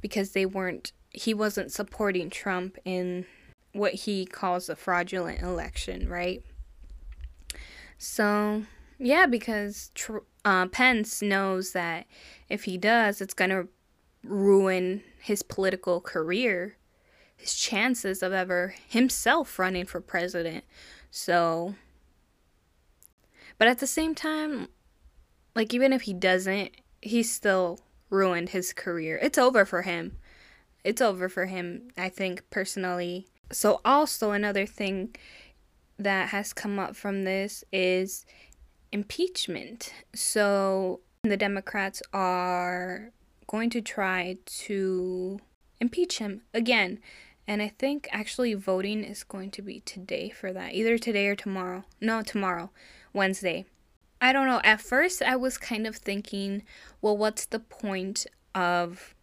because 0.00 0.30
they 0.30 0.46
weren't 0.46 0.92
he 1.10 1.34
wasn't 1.34 1.72
supporting 1.72 2.30
Trump 2.30 2.78
in 2.84 3.26
what 3.72 3.94
he 3.94 4.24
calls 4.24 4.68
a 4.68 4.76
fraudulent 4.76 5.42
election, 5.42 6.08
right? 6.08 6.42
So, 7.96 8.62
yeah, 8.98 9.26
because 9.26 9.90
uh, 10.44 10.66
Pence 10.66 11.22
knows 11.22 11.72
that 11.72 12.06
if 12.48 12.64
he 12.64 12.78
does, 12.78 13.20
it's 13.20 13.34
going 13.34 13.50
to 13.50 13.68
ruin 14.22 15.02
his 15.20 15.42
political 15.42 16.00
career, 16.00 16.76
his 17.36 17.54
chances 17.54 18.22
of 18.22 18.32
ever 18.32 18.74
himself 18.88 19.58
running 19.58 19.86
for 19.86 20.00
president. 20.00 20.64
So, 21.10 21.74
but 23.58 23.68
at 23.68 23.78
the 23.78 23.86
same 23.86 24.14
time, 24.14 24.68
like, 25.54 25.74
even 25.74 25.92
if 25.92 26.02
he 26.02 26.14
doesn't, 26.14 26.70
he's 27.02 27.32
still 27.32 27.80
ruined 28.10 28.50
his 28.50 28.72
career. 28.72 29.18
It's 29.20 29.38
over 29.38 29.64
for 29.64 29.82
him 29.82 30.16
it's 30.84 31.02
over 31.02 31.28
for 31.28 31.46
him, 31.46 31.90
I 31.96 32.08
think, 32.08 32.48
personally. 32.50 33.26
So, 33.52 33.80
also, 33.84 34.30
another 34.30 34.66
thing 34.66 35.14
that 35.98 36.30
has 36.30 36.52
come 36.52 36.78
up 36.78 36.94
from 36.96 37.24
this 37.24 37.64
is 37.72 38.24
impeachment. 38.92 39.92
So, 40.14 41.00
the 41.22 41.36
Democrats 41.36 42.02
are 42.12 43.10
going 43.46 43.70
to 43.70 43.80
try 43.80 44.38
to 44.46 45.40
impeach 45.80 46.18
him 46.18 46.42
again. 46.54 47.00
And 47.46 47.62
I 47.62 47.68
think 47.68 48.08
actually 48.12 48.54
voting 48.54 49.02
is 49.02 49.24
going 49.24 49.50
to 49.52 49.62
be 49.62 49.80
today 49.80 50.28
for 50.28 50.52
that. 50.52 50.74
Either 50.74 50.98
today 50.98 51.26
or 51.28 51.36
tomorrow. 51.36 51.84
No, 52.00 52.22
tomorrow, 52.22 52.70
Wednesday. 53.18 53.66
I 54.20 54.32
don't 54.32 54.46
know. 54.46 54.62
At 54.64 54.80
first, 54.80 55.22
I 55.22 55.36
was 55.36 55.58
kind 55.58 55.86
of 55.86 55.96
thinking, 55.96 56.62
well, 57.02 57.16
what's 57.16 57.44
the 57.44 57.60
point 57.60 58.26
of 58.54 59.14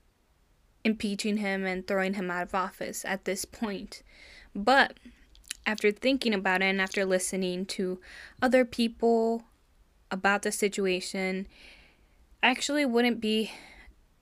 impeaching 0.86 1.38
him 1.38 1.66
and 1.66 1.86
throwing 1.86 2.14
him 2.14 2.32
out 2.32 2.44
of 2.44 2.56
office 2.56 3.04
at 3.04 3.26
this 3.26 3.44
point. 3.44 4.04
But 4.56 4.98
after 5.66 5.92
thinking 5.92 6.34
about 6.34 6.62
it 6.62 6.66
and 6.66 6.80
after 6.80 7.04
listening 7.04 7.66
to 7.66 8.00
other 8.42 8.64
people 8.64 9.44
about 10.12 10.44
the 10.44 10.52
situation, 10.52 11.48
actually 12.44 12.86
wouldn't 12.86 13.20
be 13.20 13.52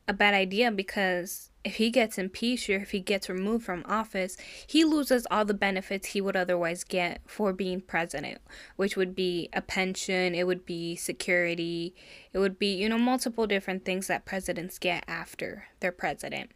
a 0.08 0.14
bad 0.14 0.34
idea 0.34 0.72
because 0.72 1.50
if 1.64 1.76
he 1.76 1.90
gets 1.90 2.18
impeached 2.18 2.70
or 2.70 2.76
if 2.76 2.92
he 2.92 3.00
gets 3.00 3.30
removed 3.30 3.66
from 3.66 3.86
office, 3.88 4.36
he 4.68 4.84
loses 4.84 5.26
all 5.32 5.46
the 5.46 5.54
benefits 5.54 6.10
he 6.10 6.22
would 6.22 6.36
otherwise 6.36 6.84
get 6.84 7.22
for 7.26 7.54
being 7.54 7.80
president, 7.80 8.40
which 8.76 8.98
would 8.98 9.16
be 9.16 9.50
a 9.54 9.62
pension, 9.62 10.36
it 10.36 10.46
would 10.46 10.66
be 10.66 10.96
security, 10.96 11.96
it 12.34 12.40
would 12.40 12.60
be, 12.60 12.76
you 12.76 12.90
know, 12.90 12.98
multiple 12.98 13.48
different 13.48 13.86
things 13.86 14.08
that 14.08 14.26
presidents 14.26 14.78
get 14.78 15.04
after 15.08 15.66
they're 15.80 15.92
president. 15.92 16.52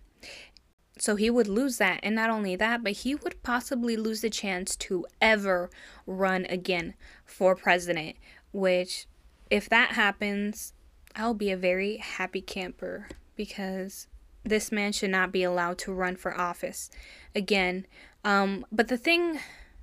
So 1.00 1.16
he 1.16 1.30
would 1.30 1.48
lose 1.48 1.78
that. 1.78 2.00
And 2.04 2.16
not 2.16 2.30
only 2.30 2.56
that, 2.56 2.84
but 2.84 2.94
he 2.94 3.16
would 3.16 3.44
possibly 3.44 3.96
lose 3.96 4.22
the 4.22 4.30
chance 4.30 4.76
to 4.78 5.06
ever 5.22 5.70
run 6.06 6.46
again 6.46 6.96
for 7.24 7.56
president, 7.56 8.18
which, 8.52 9.06
if 9.50 9.70
that 9.70 9.92
happens, 9.92 10.74
I'll 11.16 11.34
be 11.34 11.52
a 11.52 11.58
very 11.58 11.98
happy 11.98 12.42
camper 12.42 13.08
because 13.36 14.08
this 14.48 14.72
man 14.72 14.92
should 14.92 15.10
not 15.10 15.32
be 15.32 15.44
allowed 15.44 15.78
to 15.80 15.94
run 15.94 16.16
for 16.16 16.40
office 16.40 16.90
again. 17.36 17.86
Um, 18.24 18.66
but 18.72 18.88
the 18.88 18.98
thing 18.98 19.40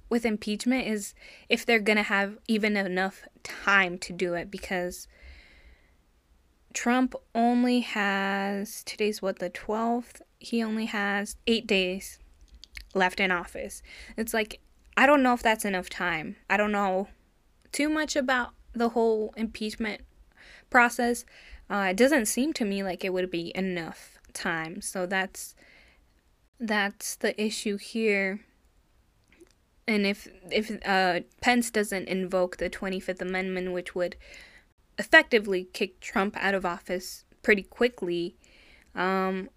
with 0.08 0.24
impeachment 0.24 0.86
is 0.86 1.14
if 1.48 1.64
they're 1.64 1.78
going 1.80 1.96
to 1.96 2.02
have 2.02 2.38
even 2.46 2.76
enough 2.76 3.26
time 3.42 3.98
to 3.98 4.12
do 4.12 4.34
it 4.34 4.50
because 4.50 5.08
Trump 6.72 7.14
only 7.34 7.80
has 7.80 8.82
today's 8.84 9.22
what 9.22 9.38
the 9.38 9.50
12th 9.50 10.20
he 10.38 10.62
only 10.62 10.86
has 10.86 11.36
8 11.46 11.66
days 11.66 12.18
left 12.92 13.18
in 13.18 13.30
office. 13.30 13.82
It's 14.16 14.34
like 14.34 14.60
I 14.96 15.06
don't 15.06 15.22
know 15.22 15.34
if 15.34 15.42
that's 15.42 15.64
enough 15.64 15.88
time. 15.88 16.36
I 16.48 16.56
don't 16.56 16.72
know 16.72 17.08
too 17.72 17.88
much 17.88 18.14
about 18.14 18.50
the 18.72 18.90
whole 18.90 19.32
impeachment 19.36 20.02
process. 20.70 21.24
Uh, 21.68 21.88
it 21.90 21.96
doesn't 21.96 22.26
seem 22.26 22.52
to 22.52 22.64
me 22.64 22.82
like 22.82 23.04
it 23.04 23.12
would 23.12 23.30
be 23.30 23.52
enough 23.56 24.13
time. 24.34 24.80
So 24.80 25.06
that's 25.06 25.54
that's 26.60 27.16
the 27.16 27.40
issue 27.40 27.76
here. 27.76 28.40
And 29.86 30.06
if 30.06 30.28
if 30.50 30.70
uh, 30.84 31.20
Pence 31.40 31.70
doesn't 31.70 32.08
invoke 32.08 32.56
the 32.56 32.70
25th 32.70 33.20
Amendment, 33.20 33.72
which 33.72 33.94
would 33.94 34.16
effectively 34.98 35.68
kick 35.72 36.00
Trump 36.00 36.36
out 36.38 36.54
of 36.54 36.64
office 36.64 37.24
pretty 37.42 37.62
quickly, 37.62 38.36
um, 38.94 39.50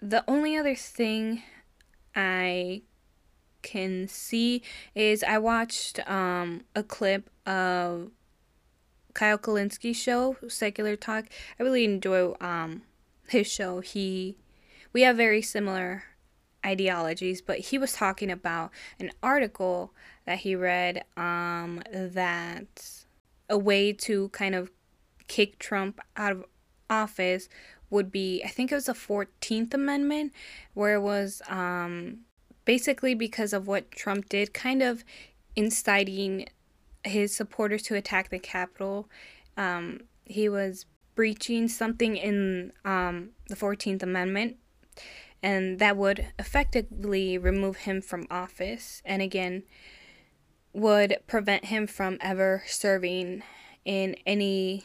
the 0.00 0.24
only 0.28 0.56
other 0.56 0.74
thing 0.74 1.42
I 2.14 2.82
can 3.62 4.08
see 4.08 4.62
is 4.94 5.22
I 5.22 5.38
watched 5.38 6.00
um, 6.08 6.62
a 6.74 6.82
clip 6.82 7.28
of 7.44 8.10
Kyle 9.14 9.38
Kulinski's 9.38 9.96
show, 9.96 10.36
Secular 10.46 10.96
Talk. 10.96 11.26
I 11.58 11.62
really 11.62 11.84
enjoy 11.84 12.34
um, 12.40 12.82
his 13.30 13.46
show. 13.46 13.80
He 13.80 14.36
we 14.92 15.02
have 15.02 15.16
very 15.16 15.42
similar 15.42 16.04
ideologies, 16.64 17.40
but 17.40 17.58
he 17.58 17.78
was 17.78 17.92
talking 17.92 18.30
about 18.30 18.70
an 18.98 19.10
article 19.22 19.92
that 20.26 20.38
he 20.38 20.54
read 20.54 21.04
um, 21.16 21.82
that 21.92 23.04
a 23.48 23.58
way 23.58 23.92
to 23.92 24.28
kind 24.30 24.54
of 24.54 24.70
kick 25.26 25.58
Trump 25.58 26.00
out 26.16 26.32
of 26.32 26.44
office 26.90 27.48
would 27.90 28.10
be 28.10 28.42
I 28.44 28.48
think 28.48 28.70
it 28.70 28.74
was 28.74 28.86
the 28.86 28.92
14th 28.92 29.72
Amendment 29.72 30.32
where 30.74 30.94
it 30.94 31.00
was 31.00 31.40
um, 31.48 32.20
basically 32.64 33.14
because 33.14 33.52
of 33.52 33.66
what 33.66 33.90
Trump 33.90 34.28
did, 34.28 34.52
kind 34.52 34.82
of 34.82 35.04
inciting 35.56 36.48
his 37.04 37.34
supporters 37.34 37.82
to 37.84 37.94
attack 37.94 38.28
the 38.28 38.38
Capitol. 38.38 39.08
Um, 39.56 40.02
he 40.24 40.48
was 40.48 40.84
breaching 41.18 41.66
something 41.66 42.16
in 42.16 42.72
um, 42.84 43.30
the 43.48 43.56
14th 43.56 44.04
Amendment, 44.04 44.56
and 45.42 45.80
that 45.80 45.96
would 45.96 46.28
effectively 46.38 47.36
remove 47.36 47.78
him 47.78 48.00
from 48.00 48.24
office, 48.30 49.02
and 49.04 49.20
again, 49.20 49.64
would 50.72 51.16
prevent 51.26 51.64
him 51.64 51.88
from 51.88 52.18
ever 52.20 52.62
serving 52.68 53.42
in 53.84 54.14
any 54.26 54.84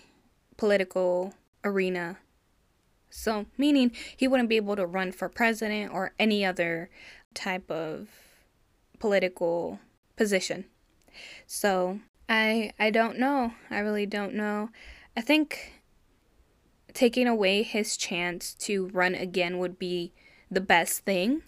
political 0.58 1.36
arena. 1.64 2.18
So, 3.12 3.46
meaning 3.56 3.92
he 4.18 4.28
wouldn't 4.28 4.50
be 4.50 4.58
able 4.58 4.76
to 4.78 4.88
run 4.88 5.12
for 5.12 5.30
president 5.30 5.94
or 5.94 6.14
any 6.18 6.44
other 6.44 6.90
type 7.36 7.70
of 7.70 8.08
political 8.98 9.80
position. 10.16 10.66
So, 11.46 12.00
I 12.28 12.72
I 12.80 12.90
don't 12.90 13.20
know. 13.20 13.54
I 13.70 13.78
really 13.78 14.08
don't 14.08 14.34
know. 14.34 14.70
I 15.16 15.22
think 15.22 15.73
taking 16.94 17.28
away 17.28 17.64
his 17.64 17.98
chance 17.98 18.54
to 18.54 18.88
run 18.88 19.16
again 19.16 19.58
would 19.60 19.80
be 19.80 20.14
the 20.50 20.62
best 20.62 21.06
thing. 21.06 21.42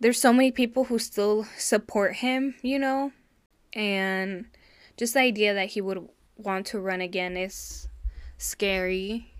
There's 0.00 0.20
so 0.20 0.32
many 0.32 0.50
people 0.50 0.84
who 0.84 0.98
still 0.98 1.46
support 1.56 2.16
him, 2.16 2.56
you 2.62 2.78
know, 2.78 3.12
and 3.72 4.46
just 4.96 5.14
the 5.14 5.20
idea 5.20 5.54
that 5.54 5.70
he 5.70 5.80
would 5.80 6.08
want 6.36 6.66
to 6.66 6.80
run 6.80 7.00
again 7.00 7.36
is 7.36 7.88
scary. 8.38 9.32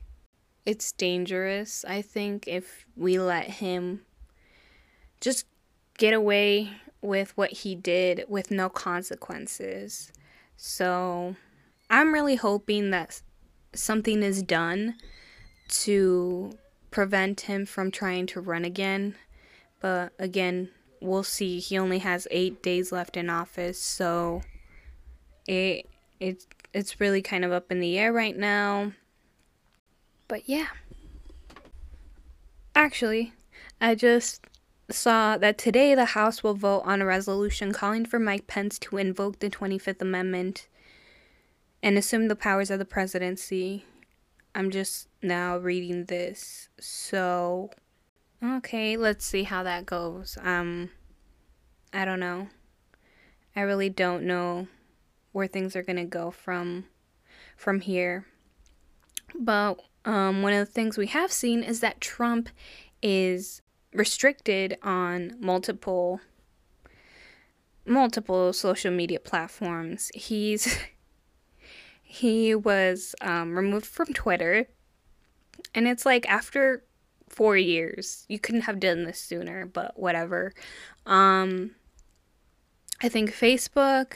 It's 0.64 0.92
dangerous, 0.92 1.84
I 1.86 2.02
think, 2.02 2.48
if 2.48 2.86
we 2.96 3.18
let 3.18 3.46
him 3.46 4.02
just 5.20 5.46
get 5.98 6.14
away 6.14 6.70
with 7.02 7.36
what 7.36 7.50
he 7.50 7.74
did 7.74 8.24
with 8.28 8.50
no 8.50 8.68
consequences. 8.68 10.10
So 10.56 11.36
I'm 11.90 12.12
really 12.12 12.36
hoping 12.36 12.90
that 12.90 13.20
something 13.74 14.22
is 14.22 14.42
done 14.42 14.96
to 15.68 16.52
prevent 16.90 17.42
him 17.42 17.66
from 17.66 17.90
trying 17.90 18.26
to 18.26 18.40
run 18.40 18.64
again. 18.64 19.14
But 19.81 20.12
again, 20.18 20.70
we'll 21.00 21.22
see. 21.22 21.59
He 21.59 21.79
only 21.79 21.98
has 21.98 22.26
eight 22.31 22.62
days 22.62 22.92
left 22.92 23.16
in 23.16 23.29
office, 23.31 23.79
so 23.79 24.42
it 25.46 25.88
it's 26.20 26.46
it's 26.72 27.00
really 27.00 27.22
kind 27.22 27.44
of 27.44 27.52
up 27.52 27.70
in 27.70 27.81
the 27.81 27.98
air 27.98 28.12
right 28.12 28.37
now. 28.37 28.92
But 30.29 30.48
yeah. 30.48 30.68
Actually, 32.74 33.33
I 33.81 33.94
just 33.94 34.44
saw 34.90 35.38
that 35.38 35.59
today 35.59 35.94
the 35.94 36.05
House 36.07 36.42
will 36.42 36.55
vote 36.55 36.83
on 36.85 37.00
a 37.00 37.07
resolution 37.07 37.72
calling 37.72 38.05
for 38.05 38.18
Mike 38.18 38.46
Pence 38.46 38.79
to 38.81 38.98
invoke 38.98 39.38
the 39.38 39.50
25th 39.50 40.02
Amendment 40.02 40.68
and 41.83 41.96
assume 41.96 42.29
the 42.29 42.37
powers 42.37 42.70
of 42.70 42.79
the 42.79 42.85
presidency. 42.85 43.85
I'm 44.56 44.70
just 44.70 45.08
now 45.22 45.58
reading 45.58 46.06
this. 46.06 46.70
So, 46.80 47.68
okay, 48.42 48.96
let's 48.96 49.26
see 49.26 49.42
how 49.42 49.62
that 49.64 49.84
goes. 49.84 50.38
Um, 50.42 50.88
I 51.92 52.06
don't 52.06 52.20
know. 52.20 52.48
I 53.54 53.60
really 53.60 53.90
don't 53.90 54.24
know 54.24 54.68
where 55.32 55.46
things 55.46 55.76
are 55.76 55.82
to 55.82 56.04
go 56.04 56.30
from 56.30 56.86
from 57.54 57.80
here. 57.80 58.24
But 59.38 59.78
um, 60.06 60.40
one 60.40 60.54
of 60.54 60.66
the 60.66 60.72
things 60.72 60.96
we 60.96 61.08
have 61.08 61.30
seen 61.30 61.62
is 61.62 61.80
that 61.80 62.00
Trump 62.00 62.48
is 63.02 63.60
restricted 63.92 64.78
on 64.82 65.36
multiple 65.38 66.22
multiple 67.84 68.54
social 68.54 68.90
media 68.90 69.20
platforms. 69.20 70.10
He's 70.14 70.78
he 72.08 72.54
was 72.54 73.16
um, 73.20 73.56
removed 73.56 73.84
from 73.84 74.06
Twitter, 74.12 74.68
and 75.74 75.88
it's 75.88 76.06
like 76.06 76.26
after 76.28 76.84
four 77.28 77.56
years, 77.56 78.24
you 78.28 78.38
couldn't 78.38 78.62
have 78.62 78.78
done 78.78 79.04
this 79.04 79.18
sooner, 79.18 79.66
but 79.66 79.98
whatever. 79.98 80.54
Um, 81.04 81.72
I 83.02 83.08
think 83.08 83.32
Facebook, 83.32 84.14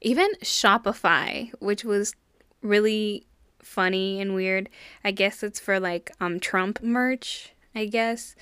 even 0.00 0.28
Shopify, 0.42 1.52
which 1.60 1.84
was 1.84 2.14
really 2.62 3.26
funny 3.62 4.20
and 4.20 4.34
weird. 4.34 4.68
I 5.04 5.12
guess 5.12 5.44
it's 5.44 5.60
for 5.60 5.78
like 5.78 6.10
um 6.20 6.40
Trump 6.40 6.82
merch, 6.82 7.52
I 7.76 7.86
guess 7.86 8.34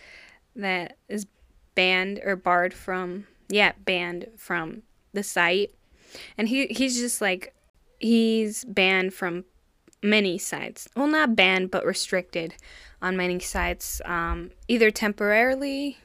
that 0.57 0.97
is 1.09 1.27
banned 1.75 2.21
or 2.25 2.37
barred 2.37 2.73
from 2.73 3.27
yeah, 3.51 3.73
banned 3.85 4.29
from 4.39 4.83
the 5.13 5.23
site. 5.23 5.75
And 6.39 6.49
he 6.49 6.67
he's 6.69 6.99
just 6.99 7.21
like 7.21 7.55
he's 8.01 8.65
banned 8.65 9.15
from 9.15 9.45
many 10.03 10.39
sites. 10.39 10.89
Well, 10.97 11.07
not 11.07 11.37
banned, 11.37 11.71
but 11.71 11.85
restricted 11.85 12.55
on 13.01 13.17
many 13.17 13.39
sites, 13.39 14.01
um, 14.05 14.51
either 14.67 14.91
temporarily 14.91 15.99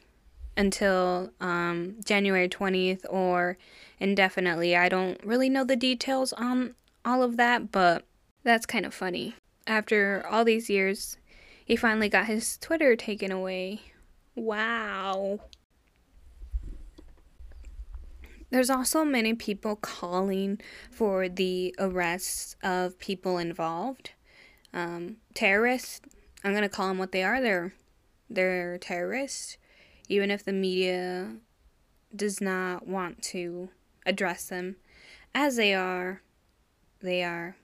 until 0.57 1.31
um, 1.41 1.95
January 2.03 2.47
20th 2.47 3.05
or 3.09 3.57
indefinitely. 3.99 4.75
I 4.75 4.89
don't 4.89 5.23
really 5.25 5.49
know 5.49 5.63
the 5.63 5.75
details 5.75 6.33
on 6.33 6.75
all 7.03 7.23
of 7.23 7.37
that, 7.37 7.71
but 7.71 8.05
that's 8.43 8.65
kind 8.65 8.85
of 8.85 8.93
funny. 8.93 9.35
After 9.67 10.25
all 10.29 10.45
these 10.45 10.69
years, 10.69 11.17
he 11.65 11.75
finally 11.75 12.09
got 12.09 12.27
his 12.27 12.57
Twitter 12.57 12.95
taken 12.95 13.31
away. 13.31 13.81
Wow. 14.35 15.39
There's 18.49 18.69
also 18.69 19.03
many 19.03 19.33
people 19.33 19.75
calling 19.75 20.59
for 20.91 21.27
the 21.27 21.75
arrests 21.79 22.55
of 22.63 22.97
people 22.99 23.37
involved. 23.37 24.11
Um, 24.73 25.17
terrorists, 25.33 26.01
I'm 26.43 26.51
going 26.51 26.63
to 26.63 26.69
call 26.69 26.89
them 26.89 26.97
what 26.97 27.11
they 27.11 27.23
are. 27.23 27.41
They're, 27.41 27.73
they're 28.29 28.77
terrorists, 28.77 29.57
even 30.07 30.31
if 30.31 30.43
the 30.43 30.53
media 30.53 31.35
does 32.15 32.39
not 32.39 32.87
want 32.87 33.21
to 33.23 33.69
address 34.05 34.45
them 34.45 34.75
as 35.33 35.55
they 35.55 35.73
are. 35.73 36.21
They 37.01 37.23
are 37.23 37.55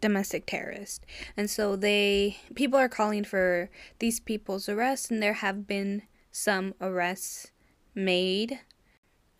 domestic 0.00 0.46
terrorists. 0.46 1.00
And 1.36 1.50
so 1.50 1.76
they 1.76 2.38
people 2.54 2.78
are 2.78 2.88
calling 2.88 3.24
for 3.24 3.70
these 3.98 4.20
people's 4.20 4.68
arrests 4.68 5.10
and 5.10 5.22
there 5.22 5.34
have 5.34 5.66
been 5.66 6.02
some 6.30 6.74
arrests 6.80 7.50
made 7.94 8.60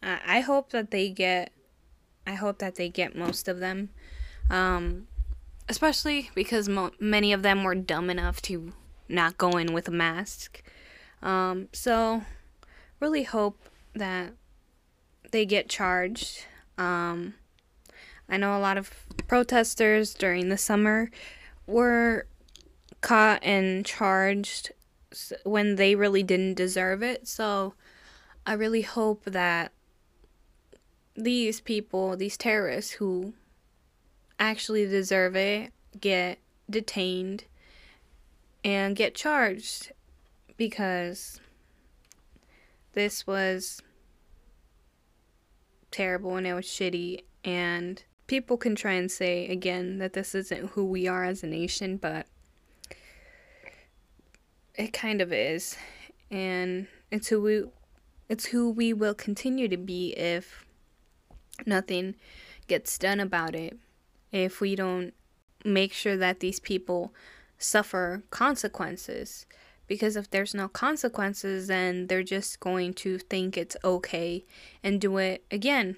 I 0.02 0.40
hope 0.40 0.70
that 0.70 0.90
they 0.90 1.08
get 1.10 1.52
I 2.26 2.34
hope 2.34 2.58
that 2.58 2.74
they 2.74 2.88
get 2.88 3.16
most 3.16 3.48
of 3.48 3.58
them. 3.58 3.88
Um, 4.50 5.06
especially 5.68 6.30
because 6.34 6.68
mo- 6.68 6.92
many 7.00 7.32
of 7.32 7.42
them 7.42 7.64
were 7.64 7.74
dumb 7.74 8.10
enough 8.10 8.42
to 8.42 8.72
not 9.08 9.38
go 9.38 9.50
in 9.52 9.72
with 9.72 9.88
a 9.88 9.92
mask. 9.92 10.62
Um, 11.22 11.68
so 11.72 12.22
really 13.00 13.22
hope 13.22 13.58
that 13.94 14.34
they 15.30 15.46
get 15.46 15.68
charged. 15.68 16.44
Um, 16.76 17.34
I 18.28 18.36
know 18.36 18.56
a 18.56 18.60
lot 18.60 18.76
of 18.76 18.92
protesters 19.26 20.14
during 20.14 20.48
the 20.48 20.58
summer 20.58 21.10
were 21.66 22.26
caught 23.00 23.42
and 23.42 23.84
charged 23.86 24.72
when 25.44 25.76
they 25.76 25.94
really 25.94 26.22
didn't 26.22 26.54
deserve 26.54 27.02
it. 27.02 27.26
So 27.26 27.74
I 28.46 28.52
really 28.52 28.82
hope 28.82 29.24
that 29.24 29.72
these 31.18 31.60
people, 31.60 32.16
these 32.16 32.36
terrorists 32.36 32.92
who 32.92 33.34
actually 34.38 34.86
deserve 34.86 35.34
it, 35.34 35.72
get 36.00 36.38
detained 36.70 37.44
and 38.64 38.94
get 38.94 39.14
charged 39.14 39.92
because 40.56 41.40
this 42.92 43.26
was 43.26 43.82
terrible 45.90 46.36
and 46.36 46.46
it 46.46 46.54
was 46.54 46.66
shitty. 46.66 47.22
And 47.44 48.02
people 48.28 48.56
can 48.56 48.76
try 48.76 48.92
and 48.92 49.10
say 49.10 49.48
again 49.48 49.98
that 49.98 50.12
this 50.12 50.34
isn't 50.36 50.70
who 50.70 50.84
we 50.84 51.08
are 51.08 51.24
as 51.24 51.42
a 51.42 51.46
nation 51.46 51.96
but 51.96 52.26
it 54.74 54.92
kind 54.92 55.20
of 55.20 55.32
is. 55.32 55.76
And 56.30 56.86
it's 57.10 57.28
who 57.28 57.42
we 57.42 57.64
it's 58.28 58.46
who 58.46 58.70
we 58.70 58.92
will 58.92 59.14
continue 59.14 59.66
to 59.68 59.76
be 59.76 60.10
if 60.10 60.67
nothing 61.66 62.14
gets 62.66 62.98
done 62.98 63.20
about 63.20 63.54
it, 63.54 63.76
if 64.32 64.60
we 64.60 64.76
don't 64.76 65.14
make 65.64 65.92
sure 65.92 66.16
that 66.16 66.40
these 66.40 66.60
people 66.60 67.12
suffer 67.58 68.22
consequences. 68.30 69.46
Because 69.86 70.16
if 70.16 70.30
there's 70.30 70.54
no 70.54 70.68
consequences, 70.68 71.68
then 71.68 72.08
they're 72.08 72.22
just 72.22 72.60
going 72.60 72.92
to 72.94 73.18
think 73.18 73.56
it's 73.56 73.76
okay 73.82 74.44
and 74.82 75.00
do 75.00 75.16
it 75.16 75.44
again. 75.50 75.96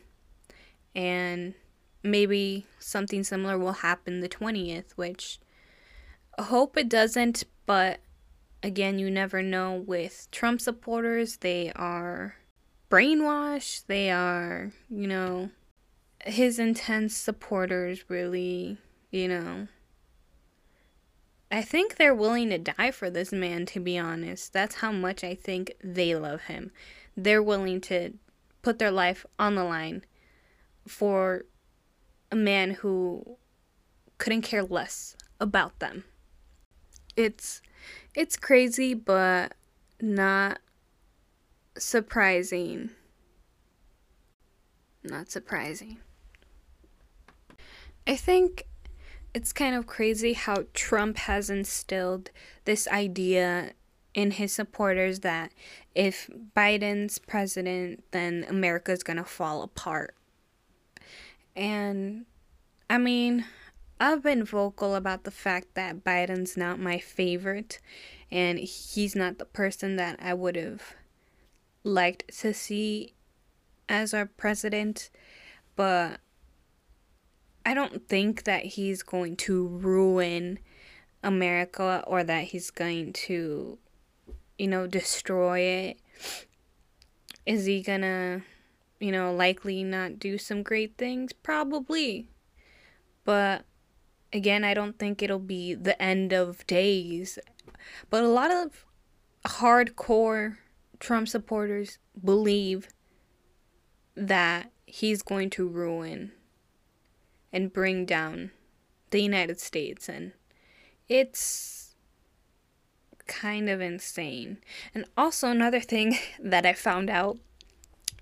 And 0.95 1.55
maybe 2.03 2.67
something 2.79 3.25
similar 3.25 3.59
will 3.59 3.73
happen 3.73 4.21
the 4.21 4.29
20th, 4.29 4.93
which 4.93 5.41
I 6.39 6.45
hope 6.45 6.77
it 6.77 6.89
doesn't, 6.89 7.45
but 7.67 8.01
again, 8.63 8.99
you 8.99 9.11
never 9.11 9.43
know 9.43 9.75
with 9.75 10.29
Trump 10.31 10.61
supporters. 10.61 11.39
They 11.39 11.73
are 11.75 12.37
brainwashed. 12.91 13.87
They 13.87 14.11
are, 14.11 14.73
you 14.91 15.07
know, 15.07 15.51
his 16.25 16.59
intense 16.59 17.17
supporters 17.17 18.05
really, 18.09 18.79
you 19.11 19.29
know, 19.29 19.69
I 21.51 21.63
think 21.63 21.97
they're 21.97 22.15
willing 22.15 22.51
to 22.51 22.59
die 22.59 22.93
for 22.93 23.11
this 23.11 23.33
man, 23.33 23.67
to 23.67 23.81
be 23.81 23.99
honest. 23.99 24.53
That's 24.53 24.77
how 24.77 24.93
much 24.93 25.25
I 25.25 25.35
think 25.35 25.75
they 25.83 26.15
love 26.15 26.43
him. 26.43 26.71
They're 27.17 27.43
willing 27.43 27.81
to 27.83 28.15
put 28.63 28.79
their 28.79 28.93
life 28.93 29.27
on 29.39 29.57
the 29.57 29.65
line 29.65 30.05
for 30.87 31.45
a 32.31 32.37
man 32.37 32.73
who 32.73 33.37
couldn't 34.19 34.43
care 34.43 34.63
less 34.63 35.17
about 35.41 35.79
them. 35.81 36.05
It's 37.17 37.63
it's 38.15 38.37
crazy 38.37 38.95
but 38.95 39.55
not 40.01 40.61
surprising. 41.85 42.91
Not 45.03 45.31
surprising. 45.31 45.99
I 48.07 48.17
think 48.17 48.67
it's 49.35 49.53
kind 49.53 49.75
of 49.75 49.87
crazy 49.87 50.33
how 50.33 50.65
Trump 50.75 51.17
has 51.19 51.51
instilled 51.51 52.31
this 52.65 52.89
idea 52.89 53.73
in 54.15 54.33
his 54.33 54.53
supporters 54.53 55.21
that 55.21 55.53
if 55.95 56.29
Biden's 56.57 57.19
president, 57.19 58.05
then 58.11 58.45
America's 58.49 59.03
gonna 59.03 59.25
fall 59.25 59.63
apart. 59.63 60.15
And 61.55 62.27
I 62.89 62.99
mean, 62.99 63.45
I've 64.01 64.23
been 64.23 64.45
vocal 64.45 64.95
about 64.95 65.25
the 65.25 65.31
fact 65.31 65.75
that 65.75 66.03
Biden's 66.03 66.57
not 66.57 66.81
my 66.81 66.99
favorite 66.99 67.79
and 68.31 68.59
he's 68.59 69.15
not 69.15 69.39
the 69.39 69.45
person 69.45 69.97
that 69.97 70.19
I 70.21 70.35
would 70.35 70.57
have 70.57 70.95
liked 71.85 72.39
to 72.41 72.53
see 72.53 73.15
as 73.89 74.15
our 74.15 74.27
president, 74.27 75.11
but 75.77 76.21
I 77.65 77.75
don't 77.75 78.09
think 78.09 78.45
that 78.45 78.65
he's 78.65 79.03
going 79.03 79.37
to 79.37 79.67
ruin 79.67 80.59
America 81.23 82.03
or 82.07 82.25
that 82.25 82.45
he's 82.45 82.71
going 82.71 83.13
to, 83.13 83.79
you 84.59 84.69
know, 84.69 84.87
destroy 84.87 85.61
it. 85.61 86.01
Is 87.47 87.67
he 87.67 87.83
gonna, 87.83 88.43
you 88.99 89.13
know, 89.13 89.35
likely 89.35 89.83
not 89.83 90.19
do 90.19 90.39
some 90.39 90.63
great 90.63 90.97
things? 90.97 91.33
Probably. 91.33 92.29
But 93.25 93.65
again, 94.33 94.65
I 94.65 94.75
don't 94.75 94.99
think 94.99 95.23
it'll 95.23 95.39
be 95.39 95.75
the 95.75 96.01
end 96.01 96.33
of 96.33 96.67
days. 96.67 97.39
But 98.09 98.25
a 98.25 98.29
lot 98.29 98.51
of 98.51 98.85
hardcore 99.45 100.59
Trump 101.01 101.29
supporters 101.29 101.99
believe 102.23 102.89
that 104.15 104.71
he's 104.87 105.23
going 105.23 105.51
to 105.51 105.67
ruin 105.67 106.33
and 107.53 107.73
bring 107.73 108.05
down 108.05 108.51
the 109.11 109.21
United 109.21 109.59
States. 109.59 110.09
And 110.09 110.33
it's 111.09 111.95
kind 113.27 113.69
of 113.69 113.81
insane. 113.81 114.59
And 114.95 115.05
also, 115.17 115.49
another 115.49 115.81
thing 115.81 116.19
that 116.39 116.67
I 116.67 116.75
found 116.75 117.11
out 117.11 117.39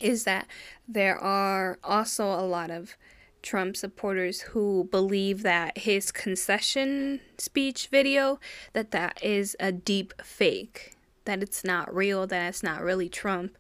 is 0.00 0.24
that 0.24 0.46
there 0.86 1.18
are 1.18 1.78
also 1.82 2.26
a 2.26 2.46
lot 2.46 2.70
of 2.70 2.96
Trump 3.42 3.76
supporters 3.76 4.40
who 4.42 4.88
believe 4.90 5.42
that 5.42 5.78
his 5.78 6.10
concession 6.10 7.20
speech 7.38 7.88
video 7.88 8.38
that 8.72 8.90
that 8.90 9.22
is 9.22 9.56
a 9.58 9.72
deep 9.72 10.12
fake, 10.22 10.96
that 11.28 11.42
it's 11.42 11.62
not 11.62 11.94
real, 11.94 12.26
that 12.26 12.48
it's 12.48 12.62
not 12.62 12.80
really 12.80 13.08
Trump 13.08 13.58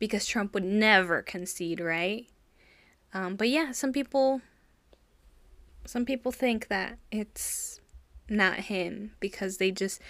because 0.00 0.26
Trump 0.26 0.52
would 0.52 0.64
never 0.64 1.22
concede, 1.22 1.78
right? 1.78 2.26
Um, 3.12 3.36
but 3.36 3.48
yeah, 3.48 3.70
some 3.70 3.92
people 3.92 4.40
some 5.86 6.04
people 6.04 6.32
think 6.32 6.66
that 6.68 6.98
it's 7.12 7.80
not 8.28 8.54
him 8.54 9.12
because 9.20 9.58
they 9.58 9.70
just 9.70 10.00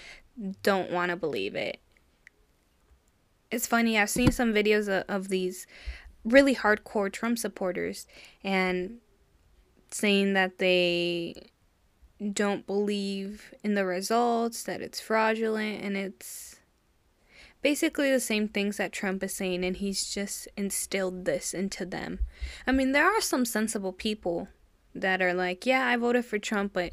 don't 0.63 0.91
want 0.91 1.11
to 1.11 1.17
believe 1.17 1.55
it. 1.55 1.79
It's 3.51 3.67
funny, 3.67 3.99
I've 3.99 4.09
seen 4.09 4.33
some 4.33 4.55
videos 4.55 4.89
of, 4.89 5.05
of 5.09 5.29
these 5.29 5.67
really 6.25 6.55
hardcore 6.55 7.13
Trump 7.13 7.39
supporters 7.39 8.07
and 8.43 8.99
saying 9.91 10.33
that 10.33 10.59
they 10.59 11.51
don't 12.33 12.67
believe 12.67 13.53
in 13.63 13.75
the 13.75 13.85
results, 13.85 14.63
that 14.63 14.81
it's 14.81 15.01
fraudulent, 15.01 15.83
and 15.83 15.97
it's 15.97 16.57
basically 17.65 18.13
the 18.13 18.21
same 18.21 18.47
things 18.47 18.77
that 18.77 18.93
Trump 18.93 19.23
is 19.23 19.33
saying, 19.33 19.65
and 19.65 19.79
he's 19.79 20.13
just 20.13 20.47
instilled 20.55 21.25
this 21.25 21.55
into 21.55 21.87
them. 21.87 22.19
I 22.67 22.73
mean, 22.73 22.93
there 22.93 23.07
are 23.07 23.23
some 23.23 23.47
sensible 23.47 23.95
people 23.95 24.49
that 24.95 25.23
are 25.23 25.33
like, 25.33 25.65
yeah, 25.65 25.87
I 25.87 25.97
voted 25.97 26.27
for 26.27 26.39
Trump, 26.39 26.75
but 26.75 26.93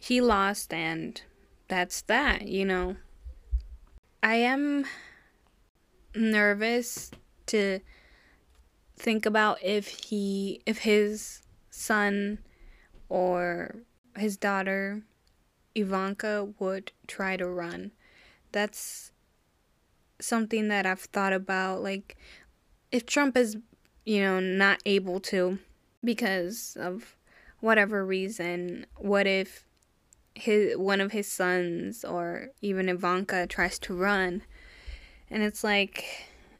he 0.00 0.20
lost, 0.20 0.74
and 0.74 1.22
that's 1.68 2.02
that, 2.02 2.48
you 2.48 2.64
know. 2.64 2.96
I 4.20 4.34
am 4.34 4.84
nervous 6.12 7.12
to 7.46 7.78
think 8.96 9.24
about 9.24 9.62
if 9.62 9.86
he, 9.86 10.60
if 10.66 10.78
his 10.78 11.42
son 11.70 12.40
or 13.08 13.76
his 14.16 14.36
daughter 14.36 15.04
Ivanka 15.76 16.48
would 16.58 16.90
try 17.06 17.36
to 17.36 17.46
run. 17.46 17.92
That's 18.50 19.09
something 20.20 20.68
that 20.68 20.86
I've 20.86 21.00
thought 21.00 21.32
about. 21.32 21.82
Like, 21.82 22.16
if 22.92 23.06
Trump 23.06 23.36
is, 23.36 23.56
you 24.04 24.20
know, 24.20 24.40
not 24.40 24.80
able 24.86 25.20
to 25.20 25.58
because 26.04 26.76
of 26.80 27.16
whatever 27.60 28.04
reason, 28.04 28.86
what 28.96 29.26
if 29.26 29.66
his 30.34 30.76
one 30.76 31.00
of 31.00 31.12
his 31.12 31.26
sons 31.26 32.04
or 32.04 32.48
even 32.62 32.88
Ivanka 32.88 33.46
tries 33.46 33.78
to 33.80 33.94
run? 33.94 34.42
And 35.30 35.42
it's 35.42 35.62
like 35.62 36.04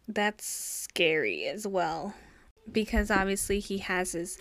that's 0.07 0.47
scary 0.47 1.47
as 1.47 1.67
well 1.67 2.15
because 2.71 3.11
obviously 3.11 3.61
he 3.61 3.79
has 3.79 4.13
his 4.13 4.39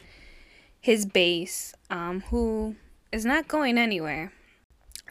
his 0.82 1.06
base 1.06 1.74
um 1.90 2.22
who 2.30 2.76
is 3.12 3.26
not 3.26 3.48
going 3.48 3.78
anywhere. 3.78 4.32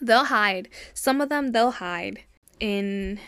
They'll 0.01 0.25
hide. 0.27 0.69
Some 0.95 1.21
of 1.21 1.29
them 1.29 1.53
they'll 1.53 1.73
hide 1.73 2.23
in 2.61 3.19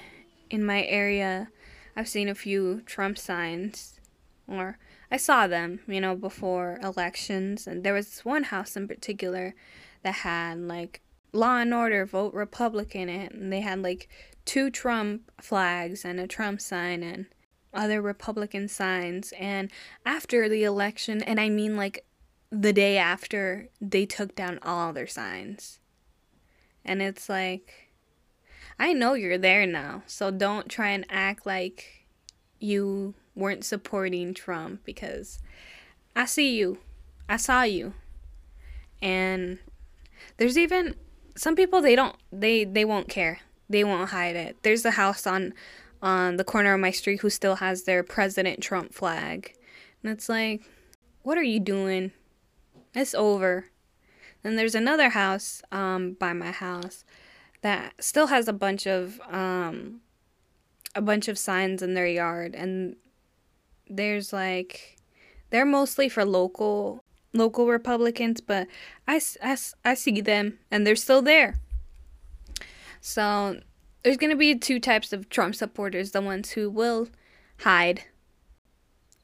in 0.50 0.64
my 0.64 0.84
area. 0.84 1.48
I've 1.96 2.08
seen 2.08 2.28
a 2.28 2.34
few 2.34 2.82
Trump 2.82 3.18
signs 3.18 4.00
or 4.46 4.78
I 5.10 5.16
saw 5.16 5.46
them, 5.46 5.80
you 5.86 6.00
know, 6.00 6.14
before 6.14 6.78
elections, 6.82 7.66
and 7.66 7.82
there 7.82 7.94
was 7.94 8.20
one 8.20 8.44
house 8.44 8.76
in 8.76 8.86
particular 8.86 9.54
that 10.02 10.16
had 10.16 10.58
like 10.58 11.02
law 11.32 11.58
and 11.58 11.74
order, 11.74 12.06
vote 12.06 12.32
Republican, 12.32 13.08
in 13.08 13.20
it, 13.22 13.32
and 13.32 13.52
they 13.52 13.60
had 13.60 13.82
like 13.82 14.08
two 14.44 14.70
Trump 14.70 15.30
flags 15.40 16.04
and 16.04 16.20
a 16.20 16.26
Trump 16.26 16.60
sign 16.60 17.02
and 17.02 17.26
other 17.74 18.00
Republican 18.00 18.68
signs. 18.68 19.32
And 19.38 19.70
after 20.06 20.48
the 20.48 20.64
election, 20.64 21.22
and 21.22 21.40
I 21.40 21.48
mean 21.48 21.76
like 21.76 22.04
the 22.50 22.72
day 22.72 22.96
after, 22.96 23.68
they 23.80 24.06
took 24.06 24.34
down 24.34 24.58
all 24.62 24.92
their 24.92 25.06
signs. 25.06 25.78
And 26.84 27.02
it's 27.02 27.28
like, 27.28 27.89
I 28.80 28.94
know 28.94 29.12
you're 29.12 29.36
there 29.36 29.66
now, 29.66 30.04
so 30.06 30.30
don't 30.30 30.70
try 30.70 30.88
and 30.88 31.04
act 31.10 31.44
like 31.44 32.06
you 32.58 33.12
weren't 33.34 33.62
supporting 33.62 34.32
Trump 34.32 34.86
because 34.86 35.38
I 36.16 36.24
see 36.24 36.56
you. 36.56 36.78
I 37.28 37.36
saw 37.36 37.62
you. 37.62 37.92
And 39.02 39.58
there's 40.38 40.56
even 40.56 40.96
some 41.36 41.54
people 41.54 41.82
they 41.82 41.94
don't 41.94 42.16
they 42.32 42.64
they 42.64 42.86
won't 42.86 43.10
care. 43.10 43.40
They 43.68 43.84
won't 43.84 44.10
hide 44.10 44.34
it. 44.34 44.56
There's 44.62 44.86
a 44.86 44.92
house 44.92 45.26
on 45.26 45.52
on 46.00 46.38
the 46.38 46.44
corner 46.44 46.72
of 46.72 46.80
my 46.80 46.90
street 46.90 47.20
who 47.20 47.28
still 47.28 47.56
has 47.56 47.82
their 47.82 48.02
President 48.02 48.62
Trump 48.62 48.94
flag. 48.94 49.52
And 50.02 50.10
it's 50.10 50.30
like, 50.30 50.62
what 51.20 51.36
are 51.36 51.42
you 51.42 51.60
doing? 51.60 52.12
It's 52.94 53.14
over. 53.14 53.66
Then 54.42 54.56
there's 54.56 54.74
another 54.74 55.10
house 55.10 55.60
um, 55.70 56.14
by 56.14 56.32
my 56.32 56.50
house 56.50 57.04
that 57.62 58.02
still 58.02 58.28
has 58.28 58.48
a 58.48 58.52
bunch 58.52 58.86
of 58.86 59.20
um, 59.30 60.00
a 60.94 61.02
bunch 61.02 61.28
of 61.28 61.38
signs 61.38 61.82
in 61.82 61.94
their 61.94 62.06
yard 62.06 62.54
and 62.54 62.96
there's 63.88 64.32
like 64.32 64.96
they're 65.50 65.66
mostly 65.66 66.08
for 66.08 66.24
local 66.24 67.04
local 67.32 67.66
Republicans, 67.66 68.40
but 68.40 68.66
I, 69.06 69.20
I, 69.42 69.56
I 69.84 69.94
see 69.94 70.20
them 70.20 70.58
and 70.70 70.86
they're 70.86 70.96
still 70.96 71.22
there. 71.22 71.60
So 73.00 73.60
there's 74.02 74.16
going 74.16 74.30
to 74.30 74.36
be 74.36 74.54
two 74.56 74.80
types 74.80 75.12
of 75.12 75.28
Trump 75.28 75.54
supporters 75.54 76.10
the 76.10 76.20
ones 76.20 76.50
who 76.50 76.70
will 76.70 77.08
hide, 77.60 78.04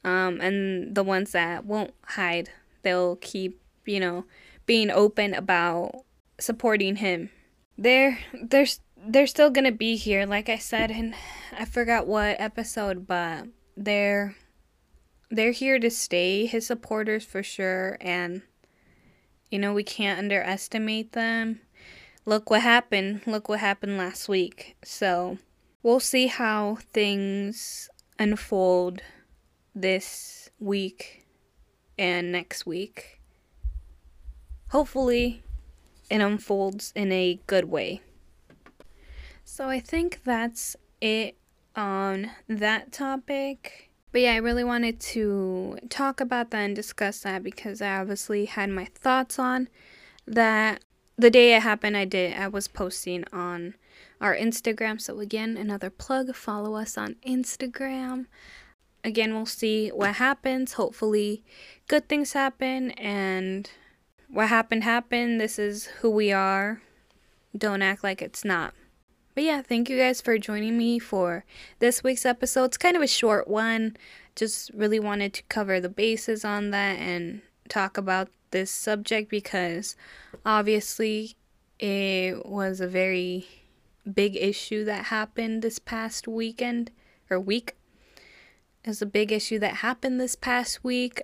um, 0.03 0.39
and 0.41 0.95
the 0.95 1.03
ones 1.03 1.31
that 1.31 1.65
won't 1.65 1.93
hide. 2.03 2.49
They'll 2.83 3.17
keep, 3.17 3.59
you 3.85 3.99
know, 3.99 4.25
being 4.65 4.89
open 4.89 5.33
about 5.33 6.03
supporting 6.39 6.97
him. 6.97 7.29
There, 7.77 8.19
there's 8.33 8.79
they're 9.07 9.27
still 9.27 9.49
gonna 9.49 9.71
be 9.71 9.95
here, 9.95 10.25
like 10.25 10.49
I 10.49 10.57
said, 10.57 10.91
and 10.91 11.13
I 11.57 11.65
forgot 11.65 12.07
what 12.07 12.39
episode, 12.39 13.07
but 13.07 13.47
they're 13.75 14.35
they're 15.29 15.51
here 15.51 15.79
to 15.79 15.89
stay, 15.89 16.45
his 16.45 16.65
supporters 16.65 17.23
for 17.25 17.43
sure, 17.43 17.97
and 18.01 18.41
you 19.51 19.59
know 19.59 19.73
we 19.73 19.83
can't 19.83 20.19
underestimate 20.19 21.13
them. 21.13 21.61
Look 22.25 22.49
what 22.49 22.61
happened. 22.61 23.21
Look 23.25 23.47
what 23.47 23.59
happened 23.59 23.97
last 23.97 24.27
week. 24.27 24.75
So 24.83 25.37
we'll 25.81 26.01
see 26.01 26.27
how 26.27 26.79
things 26.91 27.89
unfold 28.19 29.01
this 29.73 30.49
week 30.59 31.25
and 31.97 32.31
next 32.31 32.65
week. 32.65 33.21
Hopefully, 34.71 35.43
it 36.09 36.21
unfolds 36.21 36.91
in 36.95 37.11
a 37.11 37.39
good 37.47 37.65
way. 37.65 38.01
So 39.43 39.69
I 39.69 39.79
think 39.79 40.23
that's 40.23 40.75
it 41.01 41.37
on 41.75 42.31
that 42.47 42.91
topic. 42.91 43.89
But 44.11 44.21
yeah, 44.21 44.33
I 44.33 44.37
really 44.37 44.63
wanted 44.63 44.99
to 44.99 45.77
talk 45.89 46.19
about 46.19 46.51
that 46.51 46.63
and 46.63 46.75
discuss 46.75 47.21
that 47.21 47.43
because 47.43 47.81
I 47.81 47.97
obviously 47.97 48.45
had 48.45 48.69
my 48.69 48.85
thoughts 48.85 49.37
on 49.37 49.69
that. 50.25 50.83
The 51.17 51.31
day 51.31 51.55
it 51.55 51.63
happened, 51.63 51.97
I 51.97 52.05
did. 52.05 52.37
I 52.37 52.47
was 52.47 52.67
posting 52.67 53.23
on 53.33 53.75
our 54.21 54.35
Instagram. 54.35 55.01
So 55.01 55.19
again, 55.19 55.57
another 55.57 55.89
plug. 55.89 56.35
Follow 56.35 56.75
us 56.75 56.97
on 56.97 57.15
Instagram. 57.25 58.25
Again, 59.03 59.33
we'll 59.33 59.45
see 59.45 59.89
what 59.89 60.15
happens. 60.15 60.73
Hopefully, 60.73 61.43
good 61.87 62.07
things 62.09 62.33
happen 62.33 62.91
and 62.91 63.69
what 64.29 64.49
happened 64.49 64.83
happened. 64.83 65.39
This 65.39 65.57
is 65.57 65.85
who 66.01 66.09
we 66.09 66.31
are. 66.31 66.81
Don't 67.57 67.81
act 67.81 68.03
like 68.03 68.21
it's 68.21 68.45
not. 68.45 68.73
But 69.33 69.43
yeah, 69.43 69.61
thank 69.61 69.89
you 69.89 69.97
guys 69.97 70.19
for 70.19 70.37
joining 70.37 70.77
me 70.77 70.97
for 70.97 71.45
this 71.79 72.03
week's 72.03 72.25
episode. 72.25 72.65
It's 72.65 72.77
kind 72.77 72.95
of 72.95 73.03
a 73.03 73.07
short 73.07 73.47
one. 73.47 73.95
Just 74.35 74.71
really 74.73 74.99
wanted 74.99 75.33
to 75.33 75.43
cover 75.43 75.79
the 75.79 75.89
bases 75.89 76.43
on 76.43 76.71
that 76.71 76.97
and 76.99 77.41
talk 77.69 77.97
about 77.97 78.29
this 78.51 78.71
subject 78.71 79.29
because 79.29 79.95
obviously 80.45 81.35
it 81.79 82.45
was 82.45 82.79
a 82.79 82.87
very 82.87 83.47
big 84.11 84.35
issue 84.35 84.83
that 84.85 85.05
happened 85.05 85.61
this 85.61 85.79
past 85.79 86.27
weekend 86.27 86.91
or 87.29 87.39
week. 87.39 87.75
It 88.83 88.89
was 88.89 89.01
a 89.01 89.05
big 89.05 89.31
issue 89.31 89.59
that 89.59 89.75
happened 89.75 90.19
this 90.19 90.35
past 90.35 90.83
week 90.83 91.21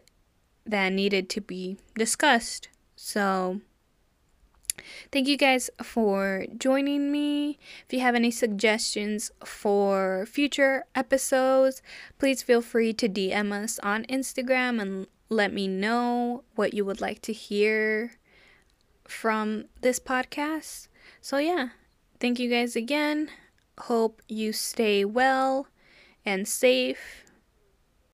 that 0.66 0.94
needed 0.94 1.30
to 1.30 1.42
be 1.42 1.78
discussed. 1.96 2.68
So, 3.06 3.60
thank 5.12 5.28
you 5.28 5.36
guys 5.36 5.70
for 5.84 6.46
joining 6.58 7.12
me. 7.12 7.60
If 7.86 7.92
you 7.92 8.00
have 8.00 8.16
any 8.16 8.32
suggestions 8.32 9.30
for 9.44 10.26
future 10.26 10.86
episodes, 10.96 11.82
please 12.18 12.42
feel 12.42 12.62
free 12.62 12.94
to 12.94 13.10
DM 13.10 13.52
us 13.52 13.78
on 13.80 14.06
Instagram 14.06 14.82
and 14.82 15.08
let 15.28 15.52
me 15.52 15.68
know 15.68 16.46
what 16.56 16.74
you 16.74 16.86
would 16.86 17.02
like 17.02 17.22
to 17.24 17.34
hear 17.34 18.14
from 19.06 19.66
this 19.82 20.00
podcast. 20.00 20.88
So, 21.20 21.40
yeah, 21.40 21.70
thank 22.22 22.40
you 22.40 22.50
guys 22.50 22.78
again. 22.78 23.30
Hope 23.80 24.22
you 24.30 24.54
stay 24.54 25.04
well 25.04 25.68
and 26.26 26.48
safe 26.48 27.23